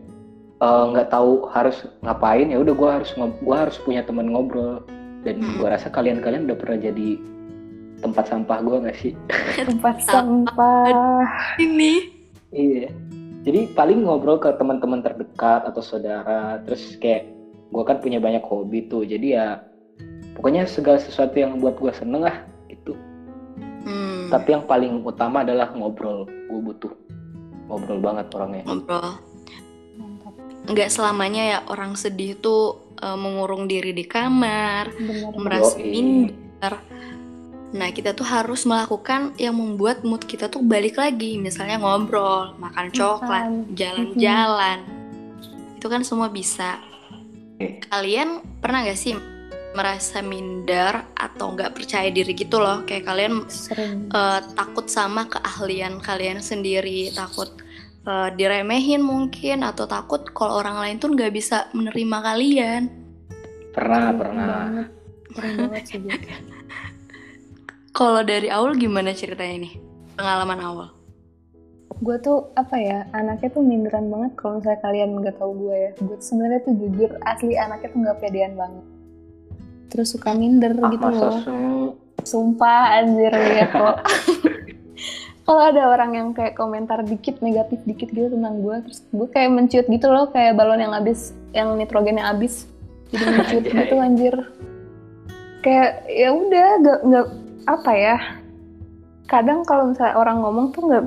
eh, 0.62 0.84
nggak 0.94 1.10
tahu 1.10 1.50
harus 1.50 1.90
ngapain, 2.06 2.54
ya 2.54 2.62
udah 2.62 2.74
gue 2.74 2.90
harus 3.02 3.10
gua 3.42 3.66
harus 3.66 3.76
punya 3.82 4.06
teman 4.06 4.30
ngobrol. 4.30 4.86
Dan 5.20 5.34
Hmm. 5.38 5.56
gue 5.56 5.68
rasa 5.68 5.88
kalian-kalian 5.88 6.48
udah 6.48 6.56
pernah 6.56 6.78
jadi 6.80 7.20
tempat 8.00 8.24
sampah 8.26 8.58
gue 8.60 8.76
nggak 8.80 8.98
sih? 8.98 9.12
tempat 9.68 10.00
sampah 10.00 11.24
Ini. 11.56 11.92
Iya. 12.50 12.88
Jadi 13.40 13.72
paling 13.72 14.04
ngobrol 14.04 14.36
ke 14.36 14.52
teman-teman 14.54 15.00
terdekat 15.00 15.64
atau 15.64 15.80
saudara. 15.80 16.60
Terus 16.64 16.96
kayak 16.96 17.28
gue 17.70 17.82
kan 17.84 17.96
punya 17.98 18.16
banyak 18.16 18.40
hobi 18.42 18.84
tuh. 18.84 19.04
Jadi 19.04 19.32
ya 19.32 19.60
pokoknya 20.34 20.64
segala 20.64 20.96
sesuatu 20.96 21.36
yang 21.36 21.56
buat 21.56 21.76
gue 21.76 21.92
seneng 21.92 22.24
lah 22.24 22.36
gitu. 22.66 22.96
Hmm, 23.80 24.28
Tapi 24.28 24.48
yang 24.52 24.64
paling 24.64 25.00
utama 25.02 25.40
adalah 25.40 25.72
ngobrol. 25.72 26.28
Gue 26.48 26.60
butuh 26.62 26.92
ngobrol 27.66 28.00
banget 28.00 28.28
orangnya. 28.32 28.64
ngobrol. 28.64 29.16
Nggak 30.66 30.92
selamanya 30.92 31.42
ya 31.42 31.58
orang 31.66 31.96
sedih 31.96 32.36
tuh 32.36 32.89
uh, 33.00 33.18
mengurung 33.18 33.66
diri 33.66 33.96
di 33.96 34.04
kamar, 34.06 34.92
bener 34.94 35.32
merasa 35.36 35.76
Yoi. 35.80 35.90
minder. 35.90 36.74
Nah, 37.70 37.88
kita 37.94 38.12
tuh 38.18 38.26
harus 38.26 38.66
melakukan 38.66 39.34
yang 39.38 39.54
membuat 39.54 40.02
mood 40.02 40.26
kita 40.26 40.50
tuh 40.50 40.58
balik 40.62 40.98
lagi. 40.98 41.38
Misalnya 41.38 41.78
ngobrol, 41.78 42.58
makan 42.58 42.90
coklat, 42.90 43.46
jalan-jalan. 43.78 44.82
Itu 45.78 45.86
kan 45.86 46.02
semua 46.02 46.28
bisa. 46.28 46.82
Kalian 47.86 48.42
pernah 48.58 48.82
gak 48.82 48.98
sih 48.98 49.14
merasa 49.70 50.18
minder 50.18 51.14
atau 51.14 51.54
nggak 51.54 51.78
percaya 51.78 52.10
diri 52.10 52.34
gitu 52.34 52.58
loh? 52.58 52.82
Kayak 52.82 53.06
kalian 53.06 53.46
sering 53.46 54.10
eh, 54.10 54.40
takut 54.58 54.90
sama 54.90 55.30
keahlian 55.30 56.02
kalian 56.02 56.42
sendiri, 56.42 57.14
takut 57.14 57.54
eh, 58.02 58.28
diremehin 58.32 59.00
mungkin, 59.00 59.60
atau 59.60 59.84
takut 59.84 60.24
kalau 60.28 60.56
orang 60.56 60.78
lain 60.78 60.96
tuh 60.96 61.10
nggak 61.10 61.30
bisa 61.30 61.68
menerima 61.70 62.18
kalian. 62.22 62.82
Pernah, 63.70 64.00
Sering 64.02 64.18
pernah. 64.18 64.46
banget 64.48 64.88
sering 65.30 65.56
banget 65.62 65.82
sih 65.86 66.00
Kalau 67.92 68.22
dari 68.22 68.46
awal 68.48 68.74
gimana 68.74 69.10
ceritanya 69.10 69.56
nih? 69.60 69.74
Pengalaman 70.12 70.60
awal. 70.60 70.88
gue 71.92 72.16
tuh 72.18 72.48
apa 72.54 72.74
ya 72.74 73.04
anaknya 73.12 73.50
tuh 73.50 73.60
minderan 73.60 74.08
banget 74.08 74.32
kalau 74.34 74.56
misalnya 74.56 74.80
kalian 74.80 75.10
nggak 75.16 75.36
tahu 75.36 75.52
gue 75.58 75.76
ya 75.76 75.90
gue 76.00 76.16
sebenarnya 76.18 76.60
tuh 76.62 76.74
jujur 76.74 77.10
asli 77.20 77.54
anaknya 77.54 77.88
tuh 77.88 78.00
nggak 78.00 78.18
pedean 78.18 78.52
banget 78.54 78.84
terus 79.86 80.08
suka 80.08 80.32
minder 80.32 80.72
Ah, 80.72 80.88
gitu 80.88 81.08
loh 81.10 81.36
sumpah 82.22 82.82
anjir 82.96 83.28
ya 83.36 83.66
kok 83.68 83.96
kalau 85.50 85.66
ada 85.66 85.82
orang 85.90 86.14
yang 86.14 86.28
kayak 86.30 86.54
komentar 86.54 87.02
dikit 87.02 87.42
negatif 87.42 87.82
dikit 87.82 88.06
gitu 88.14 88.30
tentang 88.30 88.62
gue 88.62 88.86
terus 88.86 89.02
gue 89.10 89.28
kayak 89.34 89.50
menciut 89.50 89.86
gitu 89.90 90.06
loh 90.06 90.30
kayak 90.30 90.54
balon 90.54 90.78
yang 90.78 90.94
habis 90.94 91.34
yang 91.50 91.74
nitrogennya 91.74 92.22
habis 92.22 92.70
jadi 93.10 93.26
menciut 93.34 93.64
Anjay. 93.66 93.74
gitu 93.82 93.94
anjir 93.98 94.34
kayak 95.66 96.06
ya 96.06 96.30
udah 96.30 96.68
nggak 96.86 96.98
nggak 97.02 97.26
apa 97.66 97.92
ya 97.98 98.16
kadang 99.26 99.66
kalau 99.66 99.90
misalnya 99.90 100.14
orang 100.14 100.38
ngomong 100.38 100.70
tuh 100.70 100.86
nggak 100.86 101.04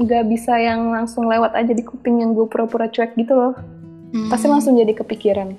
nggak 0.00 0.24
bisa 0.32 0.56
yang 0.56 0.88
langsung 0.88 1.28
lewat 1.28 1.52
aja 1.52 1.76
di 1.76 1.84
kuping 1.84 2.24
yang 2.24 2.32
gue 2.32 2.48
pura-pura 2.48 2.88
cuek 2.88 3.12
gitu 3.20 3.36
loh 3.36 3.52
Hmm. 4.14 4.30
pasti 4.30 4.46
langsung 4.46 4.78
jadi 4.78 4.94
kepikiran 4.94 5.58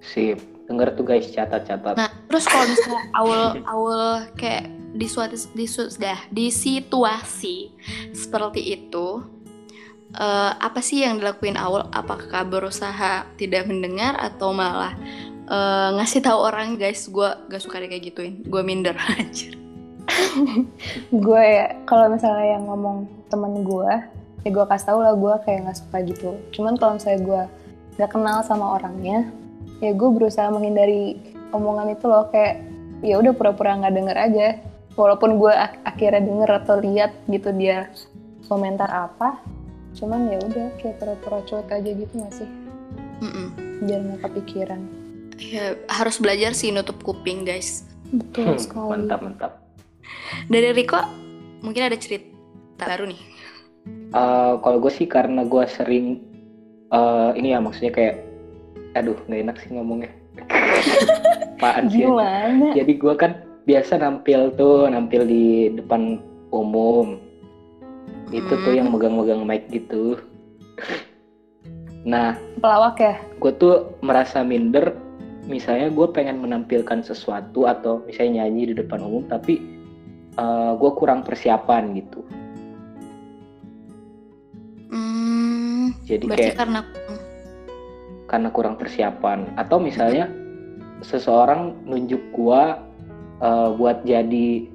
Sip. 0.00 0.40
Denger 0.64 0.96
tuh 0.96 1.04
guys, 1.04 1.28
catat-catat. 1.28 1.92
Nah, 2.00 2.08
terus 2.32 2.48
kalau 2.48 2.64
misalnya 2.64 3.02
awal-awal 3.12 4.24
kayak 4.40 4.72
di 4.94 5.06
suatu 5.10 5.34
di, 5.52 5.66
su- 5.66 5.90
dah, 5.98 6.30
di 6.30 6.54
situasi 6.54 7.74
seperti 8.14 8.62
itu, 8.78 9.20
eh, 10.14 10.52
apa 10.54 10.78
sih 10.78 11.02
yang 11.02 11.18
dilakuin 11.18 11.58
awal? 11.58 11.90
Apakah 11.90 12.46
berusaha 12.46 13.26
tidak 13.34 13.66
mendengar 13.66 14.14
atau 14.16 14.54
malah 14.54 14.94
eh, 15.50 15.88
ngasih 15.98 16.22
tahu 16.22 16.38
orang 16.38 16.78
guys, 16.78 17.10
gue 17.10 17.26
gak 17.50 17.62
suka 17.62 17.82
deh 17.82 17.90
kayak 17.90 18.14
gituin, 18.14 18.34
gue 18.46 18.62
minder. 18.62 18.94
Anjir. 19.18 19.58
gue 21.08 21.42
ya 21.42 21.80
kalau 21.88 22.12
misalnya 22.12 22.60
yang 22.60 22.68
ngomong 22.68 23.08
temen 23.32 23.64
gue 23.64 23.92
ya 24.44 24.52
gue 24.52 24.64
kasih 24.68 24.92
tau 24.92 25.00
lah 25.00 25.16
gue 25.16 25.34
kayak 25.48 25.64
nggak 25.64 25.78
suka 25.80 25.96
gitu. 26.04 26.30
Cuman 26.52 26.76
kalau 26.76 27.00
misalnya 27.00 27.20
gue 27.24 27.42
nggak 27.96 28.10
kenal 28.12 28.44
sama 28.44 28.76
orangnya 28.76 29.32
ya 29.80 29.96
gue 29.96 30.08
berusaha 30.12 30.52
menghindari 30.52 31.16
omongan 31.56 31.96
itu 31.96 32.04
loh. 32.04 32.28
Kayak 32.28 32.60
ya 33.00 33.16
udah 33.16 33.32
pura-pura 33.32 33.80
nggak 33.80 33.94
denger 33.96 34.16
aja 34.20 34.48
walaupun 34.94 35.36
gue 35.36 35.50
ak- 35.50 35.82
akhirnya 35.84 36.20
denger 36.20 36.50
atau 36.58 36.76
lihat 36.78 37.10
gitu 37.26 37.50
dia 37.52 37.90
komentar 38.44 38.86
apa 38.86 39.40
cuman 39.92 40.26
ya 40.28 40.38
udah 40.40 40.66
kayak 40.76 40.98
pura-pura 40.98 41.38
cuek 41.42 41.70
aja 41.70 41.90
gitu 41.92 42.12
gak 42.14 42.34
sih 42.34 42.48
Mm-mm. 43.20 43.48
biar 43.80 44.00
nggak 44.00 44.20
kepikiran 44.22 44.82
Ya, 45.34 45.74
harus 45.88 46.16
belajar 46.16 46.54
sih 46.54 46.70
nutup 46.70 47.02
kuping 47.02 47.42
guys. 47.42 47.82
betul 48.08 48.54
Hmm, 48.54 48.54
sekali 48.56 48.86
mantap, 48.88 49.18
mantap. 49.20 49.52
Dari 50.46 50.70
Riko 50.70 50.94
mungkin 51.58 51.82
ada 51.82 51.98
cerita 51.98 52.30
baru 52.80 53.10
nih. 53.10 53.18
Eh, 54.08 54.52
kalau 54.56 54.78
gue 54.78 54.88
sih 54.88 55.04
karena 55.04 55.42
gue 55.42 55.64
sering 55.66 56.22
eh, 56.88 57.30
ini 57.34 57.50
ya 57.50 57.58
maksudnya 57.58 57.90
kayak 57.90 58.22
aduh 58.94 59.18
nggak 59.26 59.40
enak 59.42 59.56
sih 59.58 59.74
ngomongnya 59.74 60.10
apaan 61.58 61.84
sih 61.88 62.06
gimana 62.06 62.70
jadi 62.70 62.92
gue 62.94 63.14
kan 63.16 63.32
biasa 63.64 63.96
nampil 64.00 64.52
tuh 64.54 64.88
nampil 64.88 65.24
di 65.24 65.72
depan 65.72 66.20
umum. 66.52 67.16
Itu 68.32 68.52
tuh 68.64 68.72
Hmm. 68.72 68.78
yang 68.84 68.88
megang-megang 68.92 69.42
mic 69.44 69.68
gitu. 69.72 70.20
Nah 72.04 72.36
pelawak 72.60 73.00
ya? 73.00 73.16
gue 73.40 73.52
tuh 73.56 73.96
merasa 74.04 74.44
minder. 74.44 74.92
Misalnya 75.48 75.88
gue 75.88 76.04
pengen 76.12 76.40
menampilkan 76.40 77.00
sesuatu 77.00 77.64
atau 77.64 78.04
misalnya 78.04 78.44
nyanyi 78.44 78.72
di 78.72 78.74
depan 78.76 79.00
umum 79.00 79.24
tapi 79.24 79.60
uh, 80.36 80.76
gue 80.76 80.90
kurang 81.00 81.24
persiapan 81.24 81.96
gitu. 81.96 82.20
Hmm, 84.92 85.96
jadi 86.04 86.24
kayak 86.28 86.56
karena 86.60 86.80
karena 88.28 88.48
kurang 88.52 88.76
persiapan. 88.76 89.56
Atau 89.56 89.80
misalnya 89.80 90.28
seseorang 91.00 91.72
nunjuk 91.88 92.20
gua 92.36 92.83
uh, 93.44 93.76
buat 93.76 94.02
jadi 94.08 94.66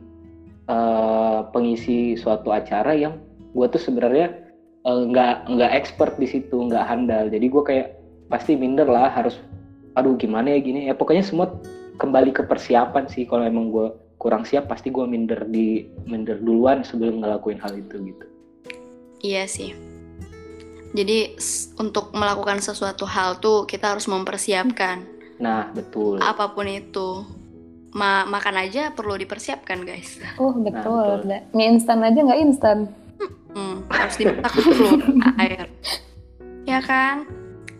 uh, 0.69 1.49
pengisi 1.49 2.13
suatu 2.13 2.53
acara 2.53 2.93
yang 2.93 3.17
gua 3.57 3.65
tuh 3.67 3.81
sebenarnya 3.81 4.29
uh, 4.85 5.09
nggak 5.09 5.49
nggak 5.49 5.71
expert 5.73 6.13
di 6.21 6.29
situ 6.29 6.69
nggak 6.69 6.85
handal. 6.85 7.25
Jadi 7.27 7.45
gua 7.49 7.63
kayak 7.65 7.97
pasti 8.29 8.53
minder 8.53 8.85
lah 8.85 9.09
harus 9.09 9.41
aduh 9.97 10.13
gimana 10.15 10.53
ya 10.53 10.59
gini 10.61 10.87
ya. 10.87 10.93
Pokoknya 10.93 11.25
semua 11.25 11.49
kembali 11.97 12.31
ke 12.31 12.45
persiapan 12.45 13.09
sih. 13.09 13.25
Kalau 13.25 13.43
emang 13.43 13.73
gua 13.73 13.97
kurang 14.21 14.45
siap 14.45 14.69
pasti 14.69 14.93
gua 14.93 15.09
minder 15.09 15.49
di 15.49 15.89
minder 16.05 16.37
duluan 16.37 16.85
sebelum 16.85 17.25
ngelakuin 17.25 17.57
hal 17.57 17.73
itu 17.73 17.97
gitu. 18.13 18.25
Iya 19.25 19.49
sih. 19.49 19.73
Jadi 20.89 21.37
untuk 21.77 22.09
melakukan 22.17 22.65
sesuatu 22.65 23.05
hal 23.05 23.37
tuh 23.37 23.69
kita 23.69 23.93
harus 23.93 24.09
mempersiapkan. 24.09 25.05
Nah 25.37 25.69
betul. 25.69 26.17
Apa 26.17 26.49
pun 26.49 26.65
itu. 26.65 27.38
Ma 27.89 28.21
makan 28.23 28.55
aja 28.61 28.93
perlu 28.93 29.17
dipersiapkan 29.17 29.81
guys. 29.81 30.21
Oh 30.37 30.53
betul. 30.53 31.23
betul. 31.23 31.29
Da- 31.29 31.45
Mie 31.51 31.73
instan 31.73 32.05
aja 32.05 32.19
nggak 32.21 32.41
instan. 32.41 32.77
Hmm, 33.49 33.81
harus 33.89 34.15
dimasak 34.15 34.61
dulu 34.61 34.89
air. 35.41 35.65
Ya 36.69 36.79
kan? 36.85 37.25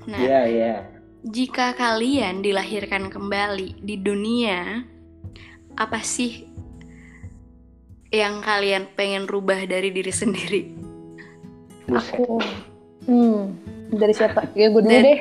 Nah, 0.09 0.17
Iya 0.17 0.41
iya 0.49 0.73
jika 1.19 1.75
kalian 1.75 2.39
dilahirkan 2.39 3.11
kembali 3.11 3.83
di 3.83 3.99
dunia, 3.99 4.81
apa 5.75 5.99
sih 5.99 6.47
yang 8.09 8.39
kalian 8.41 8.89
pengen 8.95 9.27
rubah 9.27 9.61
dari 9.67 9.91
diri 9.91 10.09
sendiri? 10.09 10.61
buset 11.85 12.17
Aku. 12.17 12.39
Hmm. 13.05 13.53
Dari 13.91 14.13
siapa? 14.15 14.47
Ya 14.55 14.71
gue 14.71 14.81
dulu 14.81 14.89
Dan- 14.89 15.05
deh. 15.05 15.19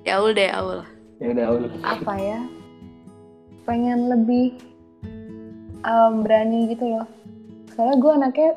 Ya 0.00 0.16
Aul 0.16 0.32
deh, 0.32 0.48
Aul. 0.48 0.80
ya 1.20 1.26
udah 1.28 1.46
Ul. 1.52 1.64
Apa 1.84 2.14
ya? 2.16 2.40
Pengen 3.70 4.10
lebih 4.10 4.58
em, 5.86 6.14
berani 6.26 6.74
gitu 6.74 6.90
loh. 6.90 7.06
Soalnya 7.70 7.96
gue 8.02 8.12
anaknya 8.18 8.50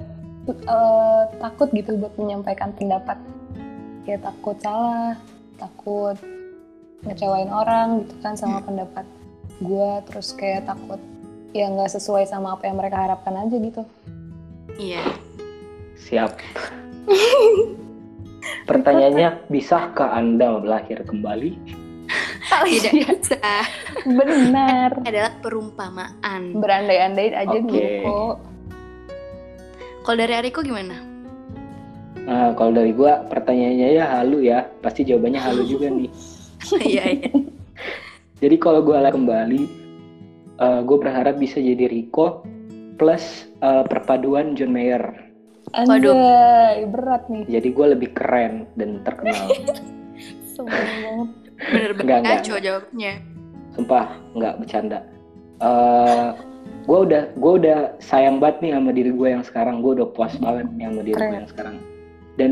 eh, 0.49 1.23
takut 1.37 1.69
gitu 1.69 1.93
buat 2.01 2.17
menyampaikan 2.17 2.73
pendapat. 2.73 3.21
Kayak 4.09 4.25
takut 4.25 4.57
salah, 4.57 5.13
takut 5.61 6.17
ngecewain 7.05 7.53
orang 7.53 8.01
gitu 8.01 8.15
kan 8.25 8.33
sama 8.33 8.57
pendapat 8.65 9.05
gue. 9.61 9.91
Terus 10.09 10.33
kayak 10.33 10.65
takut 10.65 10.97
ya 11.53 11.69
nggak 11.69 11.93
sesuai 11.93 12.25
sama 12.25 12.57
apa 12.57 12.65
yang 12.65 12.81
mereka 12.81 13.05
harapkan 13.05 13.37
aja 13.37 13.53
gitu. 13.61 13.85
Iya. 14.81 15.05
Siap. 16.09 16.41
Pertanyaannya, 18.69 19.45
bisakah 19.51 20.17
Anda 20.17 20.57
lahir 20.57 21.05
kembali? 21.05 21.82
Tidak 22.61 22.93
bisa. 22.93 23.37
Benar. 24.05 24.89
adalah 25.09 25.33
perumpamaan. 25.41 26.53
Berandai-andai 26.57 27.33
aja 27.33 27.57
Oke. 27.57 27.65
dulu 27.65 27.81
kok. 28.05 28.35
Kalau 30.03 30.17
dari 30.19 30.33
Ariko 30.35 30.59
gimana? 30.61 30.95
Nah, 32.23 32.55
kalau 32.55 32.71
dari 32.75 32.91
gua 32.95 33.23
pertanyaannya 33.27 33.87
ya 33.95 34.05
halu 34.19 34.43
ya. 34.45 34.67
Pasti 34.83 35.07
jawabannya 35.07 35.41
halu 35.41 35.63
juga 35.65 35.89
nih. 35.89 36.11
Iya, 36.79 37.03
iya. 37.19 37.31
Jadi 38.43 38.55
kalau 38.55 38.79
gua 38.79 39.03
kembali, 39.03 39.61
eh 40.63 40.79
gue 40.87 40.97
berharap 40.99 41.35
bisa 41.35 41.59
jadi 41.59 41.91
Rico 41.91 42.47
plus 42.95 43.51
eh, 43.59 43.83
perpaduan 43.83 44.55
John 44.55 44.71
Mayer. 44.71 45.03
Waduh. 45.75 46.15
Anjay, 46.15 46.87
berat 46.87 47.23
nih. 47.27 47.43
Jadi 47.59 47.67
gue 47.75 47.87
lebih 47.99 48.09
keren 48.15 48.67
dan 48.79 49.03
terkenal. 49.03 49.51
Sombong 50.55 50.71
banget. 50.71 51.42
Bener-bener 51.71 52.19
ngaco 52.23 52.55
jawabnya. 52.59 53.13
Sumpah, 53.73 54.05
nggak 54.35 54.53
bercanda. 54.59 54.99
Eh 55.61 56.29
gue 56.83 56.99
udah 57.07 57.23
gue 57.39 57.51
udah 57.63 57.77
sayang 58.03 58.43
banget 58.43 58.59
nih 58.59 58.71
sama 58.75 58.91
diri 58.91 59.11
gue 59.15 59.27
yang 59.29 59.43
sekarang. 59.45 59.79
Gue 59.79 59.91
udah 60.01 60.07
puas 60.11 60.33
banget 60.41 60.67
nih 60.75 60.85
sama 60.91 61.01
diri 61.05 61.17
gue 61.17 61.37
yang 61.39 61.49
sekarang. 61.49 61.75
Dan 62.35 62.51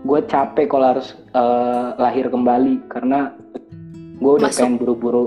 gue 0.00 0.20
capek 0.24 0.66
kalau 0.72 0.96
harus 0.96 1.12
eh, 1.36 1.88
lahir 2.00 2.26
kembali 2.32 2.80
karena 2.88 3.36
gue 4.20 4.32
udah 4.40 4.48
Masuk. 4.48 4.60
pengen 4.64 4.74
buru-buru 4.80 5.24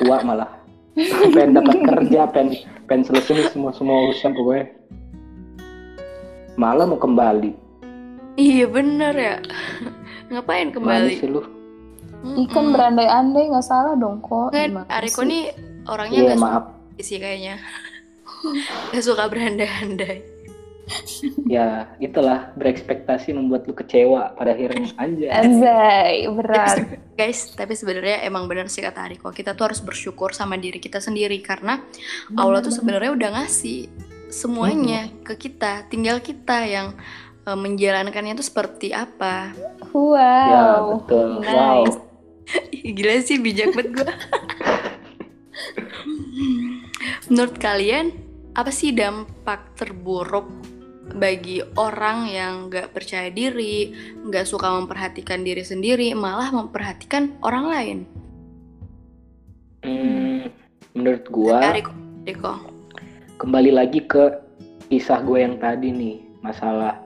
tua 0.00 0.20
malah. 0.24 0.50
pengen 1.34 1.54
dapat 1.54 1.76
kerja, 1.86 2.20
pengen 2.32 2.58
pengen 2.90 3.02
selesai 3.06 3.52
semua 3.54 3.70
semua 3.76 4.08
urusan 4.08 4.32
pokoknya. 4.34 4.66
Malah 6.58 6.90
mau 6.90 6.98
kembali. 6.98 7.52
Iya 8.34 8.66
bener 8.70 9.14
ya. 9.14 9.36
Ngapain 10.30 10.70
Kembali 10.70 11.14
kembali? 11.14 11.20
sih 11.22 11.28
lu. 11.30 11.42
Ikan 12.24 12.74
berandai-andai 12.74 13.44
nggak 13.50 13.66
salah 13.66 13.94
dong 13.94 14.18
kok. 14.22 14.50
Kan 14.50 14.84
Ariko 14.90 15.22
nih 15.22 15.54
orangnya 15.86 16.18
Iya 16.18 16.28
nggak 16.34 16.42
maaf. 16.42 16.64
suka 16.66 17.02
sih 17.02 17.18
kayaknya. 17.22 17.56
Gak 18.94 19.02
suka 19.02 19.26
berandai-andai. 19.26 20.18
Ya 21.48 21.92
itulah 22.00 22.52
berekspektasi 22.56 23.36
membuat 23.36 23.68
lu 23.68 23.76
kecewa 23.76 24.32
pada 24.36 24.56
akhirnya 24.56 24.88
anjay. 24.96 25.28
Anjay, 25.28 26.16
berat. 26.32 26.76
Guys, 27.12 27.52
tapi 27.52 27.76
sebenarnya 27.76 28.24
emang 28.24 28.48
bener 28.48 28.72
sih 28.72 28.80
kata 28.80 29.04
Ariko. 29.04 29.28
Kita 29.32 29.52
tuh 29.52 29.68
harus 29.72 29.80
bersyukur 29.84 30.32
sama 30.32 30.56
diri 30.56 30.80
kita 30.80 30.96
sendiri 31.00 31.40
karena 31.44 31.80
Allah 32.36 32.64
tuh 32.64 32.72
sebenarnya 32.72 33.12
udah 33.12 33.30
ngasih 33.36 33.88
semuanya 34.32 35.08
ke 35.24 35.36
kita. 35.36 35.88
Tinggal 35.88 36.20
kita 36.24 36.64
yang 36.64 36.96
eh, 37.44 37.58
menjalankannya 37.58 38.36
itu 38.36 38.44
seperti 38.44 38.92
apa. 38.92 39.52
Wow. 39.92 40.16
Ya 40.48 40.64
betul. 40.96 41.28
Wow. 41.44 41.84
nice. 41.84 41.96
Ih, 41.96 42.07
Gila 42.96 43.20
sih 43.20 43.38
bijak 43.40 43.76
banget 43.76 43.90
gue. 43.92 44.08
Menurut 47.28 47.56
kalian 47.60 48.14
apa 48.56 48.72
sih 48.72 48.90
dampak 48.96 49.76
terburuk 49.76 50.48
bagi 51.16 51.64
orang 51.76 52.28
yang 52.28 52.54
nggak 52.68 52.92
percaya 52.92 53.32
diri, 53.32 53.92
nggak 54.24 54.44
suka 54.44 54.68
memperhatikan 54.76 55.40
diri 55.40 55.64
sendiri, 55.64 56.12
malah 56.12 56.52
memperhatikan 56.52 57.36
orang 57.40 57.64
lain? 57.68 57.98
Hmm, 59.84 60.52
menurut 60.92 61.24
gua 61.30 61.70
Riko, 61.70 61.94
Riko. 62.26 62.52
kembali 63.38 63.70
lagi 63.70 64.02
ke 64.04 64.42
kisah 64.90 65.22
gue 65.22 65.38
yang 65.38 65.54
tadi 65.62 65.94
nih 65.94 66.16
masalah 66.42 66.98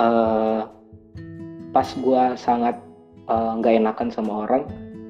eh, 0.00 0.62
pas 1.76 1.88
gua 2.00 2.32
sangat 2.40 2.80
eh, 3.26 3.50
nggak 3.58 3.74
enakan 3.82 4.08
sama 4.10 4.46
orang 4.46 4.64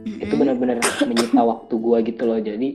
itu 0.07 0.31
Mm-mm. 0.31 0.39
benar-benar 0.39 0.79
menyita 1.03 1.43
waktu 1.43 1.75
gua 1.77 1.99
gitu 2.01 2.23
loh. 2.25 2.39
Jadi 2.39 2.69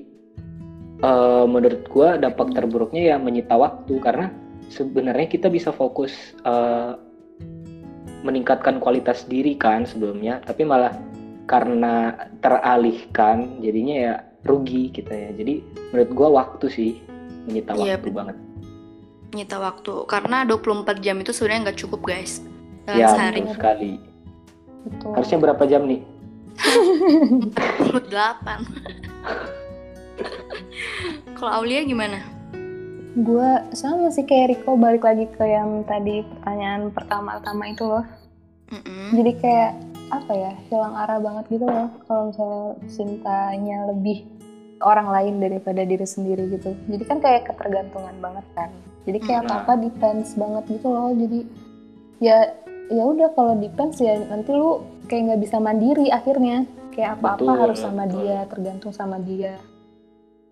eh, 1.00 1.46
menurut 1.48 1.84
gua 1.88 2.16
dampak 2.16 2.54
terburuknya 2.54 3.14
ya 3.14 3.18
menyita 3.18 3.56
waktu 3.56 3.94
karena 4.00 4.30
sebenarnya 4.68 5.28
kita 5.28 5.48
bisa 5.48 5.72
fokus 5.72 6.12
eh, 6.44 6.94
meningkatkan 8.22 8.78
kualitas 8.78 9.26
diri 9.26 9.58
kan 9.58 9.82
sebelumnya 9.82 10.46
tapi 10.46 10.62
malah 10.62 10.94
karena 11.50 12.14
teralihkan 12.40 13.58
jadinya 13.60 13.96
ya 13.98 14.14
rugi 14.46 14.90
kita 14.90 15.12
ya. 15.12 15.30
Jadi 15.36 15.54
menurut 15.92 16.12
gua 16.14 16.30
waktu 16.44 16.66
sih 16.70 16.92
menyita 17.50 17.74
Iya, 17.76 17.98
waktu 17.98 18.10
banget. 18.14 18.38
nyita 19.32 19.58
waktu. 19.58 19.94
Karena 20.06 20.44
24 20.44 21.00
jam 21.00 21.16
itu 21.18 21.32
sebenarnya 21.32 21.72
nggak 21.72 21.80
cukup 21.80 22.02
guys. 22.04 22.44
Dalam 22.84 23.00
ya 23.00 23.08
sehari. 23.10 23.40
betul 23.42 23.56
sekali 23.56 23.92
Betul. 24.88 25.12
harusnya 25.14 25.40
berapa 25.40 25.64
jam 25.68 25.84
nih 25.86 26.02
48 26.58 28.10
kalau 31.38 31.52
Aulia 31.62 31.84
gimana 31.84 32.20
Gue 33.12 33.44
sama 33.76 34.08
sih 34.08 34.24
kayak 34.24 34.56
Riko 34.56 34.80
balik 34.80 35.04
lagi 35.04 35.28
ke 35.36 35.44
yang 35.44 35.84
tadi 35.84 36.24
pertanyaan 36.24 36.96
pertama-tama 36.96 37.68
itu 37.68 37.84
loh. 37.84 38.08
Mm-mm. 38.72 39.20
Jadi 39.20 39.32
kayak 39.36 39.72
apa 40.16 40.32
ya 40.32 40.52
hilang 40.72 40.96
arah 40.96 41.20
banget 41.20 41.60
gitu 41.60 41.68
loh 41.68 41.92
kalau 42.08 42.32
misalnya 42.32 42.72
cintanya 42.88 43.92
lebih 43.92 44.24
orang 44.80 45.12
lain 45.12 45.44
daripada 45.44 45.84
diri 45.84 46.08
sendiri 46.08 46.56
gitu. 46.56 46.72
Jadi 46.88 47.04
kan 47.04 47.20
kayak 47.20 47.52
ketergantungan 47.52 48.16
banget 48.24 48.48
kan. 48.56 48.72
Jadi 49.04 49.20
kayak 49.20 49.44
Nah. 49.44 49.60
apa-apa 49.60 49.92
depends 49.92 50.32
banget 50.40 50.64
gitu 50.72 50.88
loh. 50.88 51.12
Jadi 51.12 51.40
ya 52.24 52.48
ya 52.92 53.04
udah 53.08 53.32
kalau 53.34 53.56
depends 53.56 53.98
ya 53.98 54.20
nanti 54.28 54.52
lu 54.52 54.84
kayak 55.08 55.32
nggak 55.32 55.42
bisa 55.42 55.58
mandiri 55.58 56.12
akhirnya. 56.12 56.68
Kayak 56.92 57.24
apa-apa 57.24 57.40
Betul, 57.40 57.62
harus 57.64 57.80
sama 57.80 58.04
betul. 58.04 58.28
dia, 58.28 58.38
tergantung 58.52 58.92
sama 58.92 59.16
dia. 59.18 59.56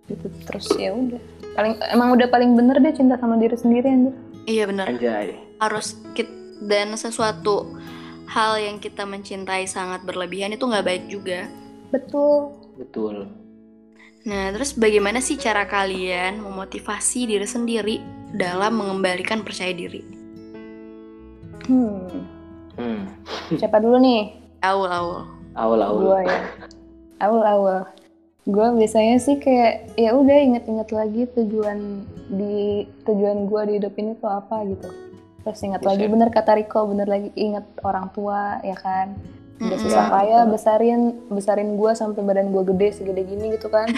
Gitu 0.08 0.26
terus 0.48 0.66
ya 0.80 0.96
udah. 0.96 1.20
Paling 1.54 1.74
emang 1.92 2.16
udah 2.16 2.28
paling 2.32 2.56
bener 2.56 2.80
deh 2.80 2.96
cinta 2.96 3.20
sama 3.20 3.36
diri 3.36 3.54
sendiri 3.54 3.88
anjir. 3.90 4.16
iya 4.46 4.66
benar 4.66 4.90
anjay 4.90 5.36
harus 5.60 5.94
kit 6.16 6.26
dan 6.64 6.96
sesuatu 6.96 7.76
hal 8.26 8.58
yang 8.58 8.78
kita 8.80 9.04
mencintai 9.04 9.68
sangat 9.68 10.02
berlebihan 10.02 10.50
itu 10.50 10.64
nggak 10.64 10.86
baik 10.86 11.04
juga 11.06 11.46
Betul. 11.92 12.54
betul 12.78 13.28
Nah, 14.20 14.52
terus 14.52 14.76
bagaimana 14.76 15.24
sih 15.24 15.40
cara 15.40 15.64
kalian 15.64 16.44
memotivasi 16.44 17.24
diri 17.26 17.48
sendiri 17.48 18.04
dalam 18.36 18.76
mengembalikan 18.76 19.42
percaya 19.42 19.72
diri? 19.72 20.04
Hmm, 21.66 22.24
hmm. 22.78 23.02
siapa 23.56 23.78
dulu 23.78 23.98
nih? 23.98 24.22
Awal 24.60 24.90
awal. 24.90 25.22
awal 25.54 25.80
awal 25.82 26.00
Gue 26.02 26.20
ya. 26.24 26.40
Awal-awal. 27.20 27.80
Gue 28.44 28.68
biasanya 28.74 29.20
sih 29.20 29.38
kayak 29.38 29.92
ya 29.94 30.16
udah 30.16 30.38
inget-inget 30.40 30.90
lagi 30.90 31.28
tujuan 31.36 32.08
di 32.32 32.88
tujuan 33.04 33.44
gue 33.46 33.62
di 33.66 33.74
hidup 33.76 33.94
ini 33.94 34.16
tuh 34.16 34.32
apa 34.32 34.64
gitu. 34.64 34.88
Terus 35.44 35.60
ingat 35.62 35.82
Bisa. 35.84 35.90
lagi 35.92 36.06
bener 36.08 36.30
kata 36.30 36.56
Riko, 36.56 36.88
bener 36.88 37.06
lagi 37.06 37.30
inget 37.36 37.68
orang 37.84 38.08
tua 38.10 38.58
ya 38.62 38.74
kan. 38.74 39.20
Udah 39.60 39.68
Mm-mm. 39.70 39.84
susah 39.84 40.04
Ya, 40.04 40.10
payah 40.10 40.42
besarin 40.48 41.02
besarin 41.28 41.76
gue 41.76 41.92
sampai 41.92 42.24
badan 42.24 42.50
gue 42.50 42.64
gede 42.72 42.88
segede 42.96 43.28
gini 43.28 43.52
gitu 43.54 43.68
kan. 43.68 43.92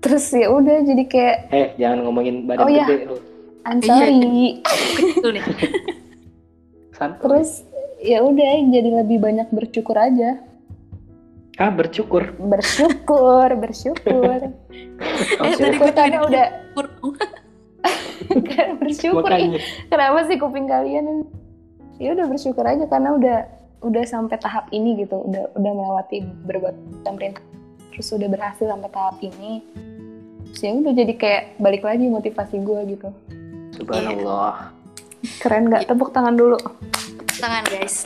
Terus 0.00 0.30
ya 0.30 0.48
udah 0.48 0.80
jadi 0.80 1.04
kayak 1.04 1.36
eh 1.50 1.68
jangan 1.76 2.06
ngomongin 2.06 2.46
badan 2.46 2.64
Oh, 2.64 2.70
iya. 2.70 2.86
gede 2.86 3.04
lu 3.06 3.16
I'm 3.60 3.76
Iya, 3.76 3.92
sorry. 3.92 4.62
Kecil 5.20 5.30
nih. 5.34 5.44
santai 7.00 7.20
Terus 7.24 7.50
ya 8.04 8.20
udah 8.20 8.52
jadi 8.68 8.90
lebih 9.00 9.18
banyak 9.24 9.48
bersyukur 9.48 9.96
aja. 9.96 10.36
ah 11.56 11.72
bersyukur 11.72 12.36
Bersyukur, 12.52 13.48
bersyukur. 13.56 14.40
Oh, 15.40 15.44
Eh, 15.48 15.56
tadi 15.56 15.76
gue 15.80 15.92
Karena 15.96 16.20
udah 16.28 16.46
bersyukur 18.76 19.24
makanya 19.24 19.60
kenapa 19.90 20.18
sih 20.28 20.36
kuping 20.36 20.68
kalian? 20.68 21.24
Ya 22.00 22.16
udah 22.16 22.28
bersyukur 22.28 22.64
aja 22.64 22.84
karena 22.88 23.16
udah 23.16 23.38
udah 23.80 24.04
sampai 24.04 24.36
tahap 24.40 24.68
ini 24.72 25.04
gitu. 25.04 25.20
Udah 25.24 25.52
udah 25.56 25.72
melewati 25.72 26.24
berbuat 26.44 26.76
pemerintah 27.04 27.44
terus 27.92 28.16
udah 28.16 28.28
berhasil 28.32 28.64
sampai 28.64 28.88
tahap 28.92 29.16
ini. 29.20 29.60
Terus 30.52 30.60
ya 30.64 30.70
udah 30.72 30.92
jadi 30.96 31.12
kayak 31.16 31.42
balik 31.60 31.84
lagi 31.84 32.08
motivasi 32.08 32.56
gue 32.64 32.80
gitu. 32.96 33.08
Subhanallah 33.76 34.79
keren 35.42 35.68
nggak? 35.68 35.88
Tepuk 35.88 36.12
tangan 36.12 36.36
dulu. 36.36 36.58
Tangan 37.40 37.64
guys. 37.68 38.04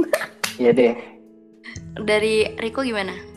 ya 0.62 0.72
deh. 0.72 0.96
Dari 2.00 2.56
Riko 2.56 2.80
gimana? 2.86 3.30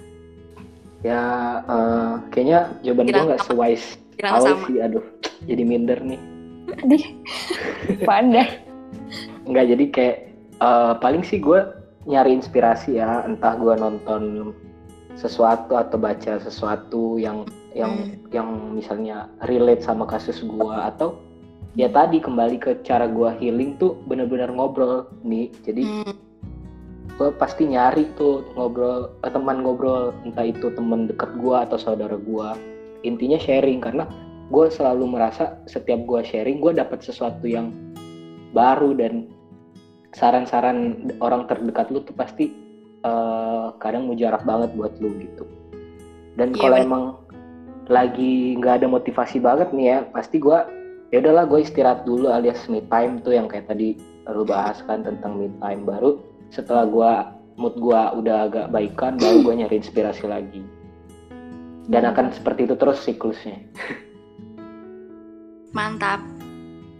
ya 1.03 1.21
eh, 1.67 2.13
kayaknya 2.31 2.79
jawaban 2.81 3.11
gue 3.11 3.23
nggak 3.35 3.43
sewise. 3.45 3.99
Kira 4.15 4.39
awal 4.39 4.55
sama. 4.55 4.65
sih 4.71 4.77
aduh 4.79 5.05
jadi 5.43 5.63
minder 5.67 5.99
nih. 5.99 6.21
Di 6.87 6.99
pandai 8.07 8.63
Nggak 9.43 9.65
jadi 9.75 9.85
kayak 9.91 10.17
eh, 10.63 10.93
paling 11.03 11.23
sih 11.27 11.43
gue 11.43 11.59
nyari 12.07 12.39
inspirasi 12.39 12.97
ya. 12.97 13.27
Entah 13.27 13.59
gue 13.59 13.75
nonton 13.75 14.55
sesuatu 15.19 15.77
atau 15.77 15.99
baca 15.99 16.39
sesuatu 16.41 17.21
yang 17.21 17.45
yang 17.75 18.17
yang 18.33 18.73
misalnya 18.73 19.29
relate 19.45 19.83
sama 19.83 20.07
kasus 20.07 20.41
gue 20.41 20.73
atau 20.73 21.19
ya 21.73 21.89
tadi 21.89 22.21
kembali 22.21 22.61
ke 22.61 22.71
cara 22.85 23.09
gue 23.09 23.29
healing 23.41 23.77
tuh 23.81 23.97
bener-bener 24.05 24.49
ngobrol 24.53 25.09
nih 25.25 25.49
jadi 25.65 25.81
Hmm, 25.81 26.13
gue 27.17 27.29
pasti 27.37 27.69
nyari 27.69 28.09
tuh 28.17 28.45
ngobrol 28.57 29.13
eh, 29.21 29.31
teman 29.31 29.61
ngobrol. 29.61 30.13
Entah 30.25 30.45
itu 30.45 30.73
teman 30.73 31.09
dekat 31.09 31.33
gue 31.37 31.55
atau 31.55 31.77
saudara 31.77 32.17
gue 32.17 32.47
intinya 33.03 33.35
sharing 33.35 33.83
karena 33.83 34.07
gue 34.47 34.65
selalu 34.69 35.17
merasa 35.17 35.59
setiap 35.67 36.05
gue 36.07 36.21
sharing 36.23 36.61
gue 36.61 36.77
dapat 36.77 37.03
sesuatu 37.03 37.43
yang 37.45 37.73
baru 38.53 38.93
dan 38.93 39.27
saran-saran 40.13 41.09
orang 41.25 41.49
terdekat 41.49 41.89
lu 41.89 42.05
tuh 42.05 42.13
pasti 42.13 42.53
eh, 43.01 43.67
kadang 43.81 44.09
mujarab 44.09 44.45
banget 44.45 44.73
buat 44.77 44.93
lu 45.01 45.09
gitu. 45.21 45.45
Dan 46.33 46.53
Iya, 46.53 46.61
kalau 46.65 46.77
emang 46.77 47.03
lagi 47.91 48.57
nggak 48.57 48.81
ada 48.81 48.87
motivasi 48.87 49.43
banget 49.43 49.69
nih 49.75 49.85
ya 49.91 49.97
pasti 50.15 50.39
gue 50.39 50.82
ya 51.13 51.21
udahlah 51.21 51.45
gue 51.45 51.61
istirahat 51.61 52.09
dulu 52.09 52.33
alias 52.33 52.65
me 52.65 52.81
time 52.89 53.21
tuh 53.21 53.37
yang 53.37 53.45
kayak 53.45 53.69
tadi 53.69 53.93
lu 54.33 54.41
bahas 54.47 54.81
kan 54.89 55.05
tentang 55.05 55.37
me 55.37 55.51
time 55.61 55.85
baru. 55.85 56.17
Setelah 56.49 56.87
gua 56.87 57.11
mood 57.59 57.75
gua 57.77 58.15
udah 58.15 58.49
agak 58.49 58.71
baikan 58.71 59.19
baru 59.19 59.43
gua 59.43 59.53
nyari 59.59 59.83
inspirasi 59.83 60.25
lagi. 60.25 60.63
Dan 61.91 62.07
akan 62.07 62.31
seperti 62.31 62.65
itu 62.65 62.79
terus 62.79 63.03
siklusnya. 63.03 63.59
Mantap. 65.75 66.23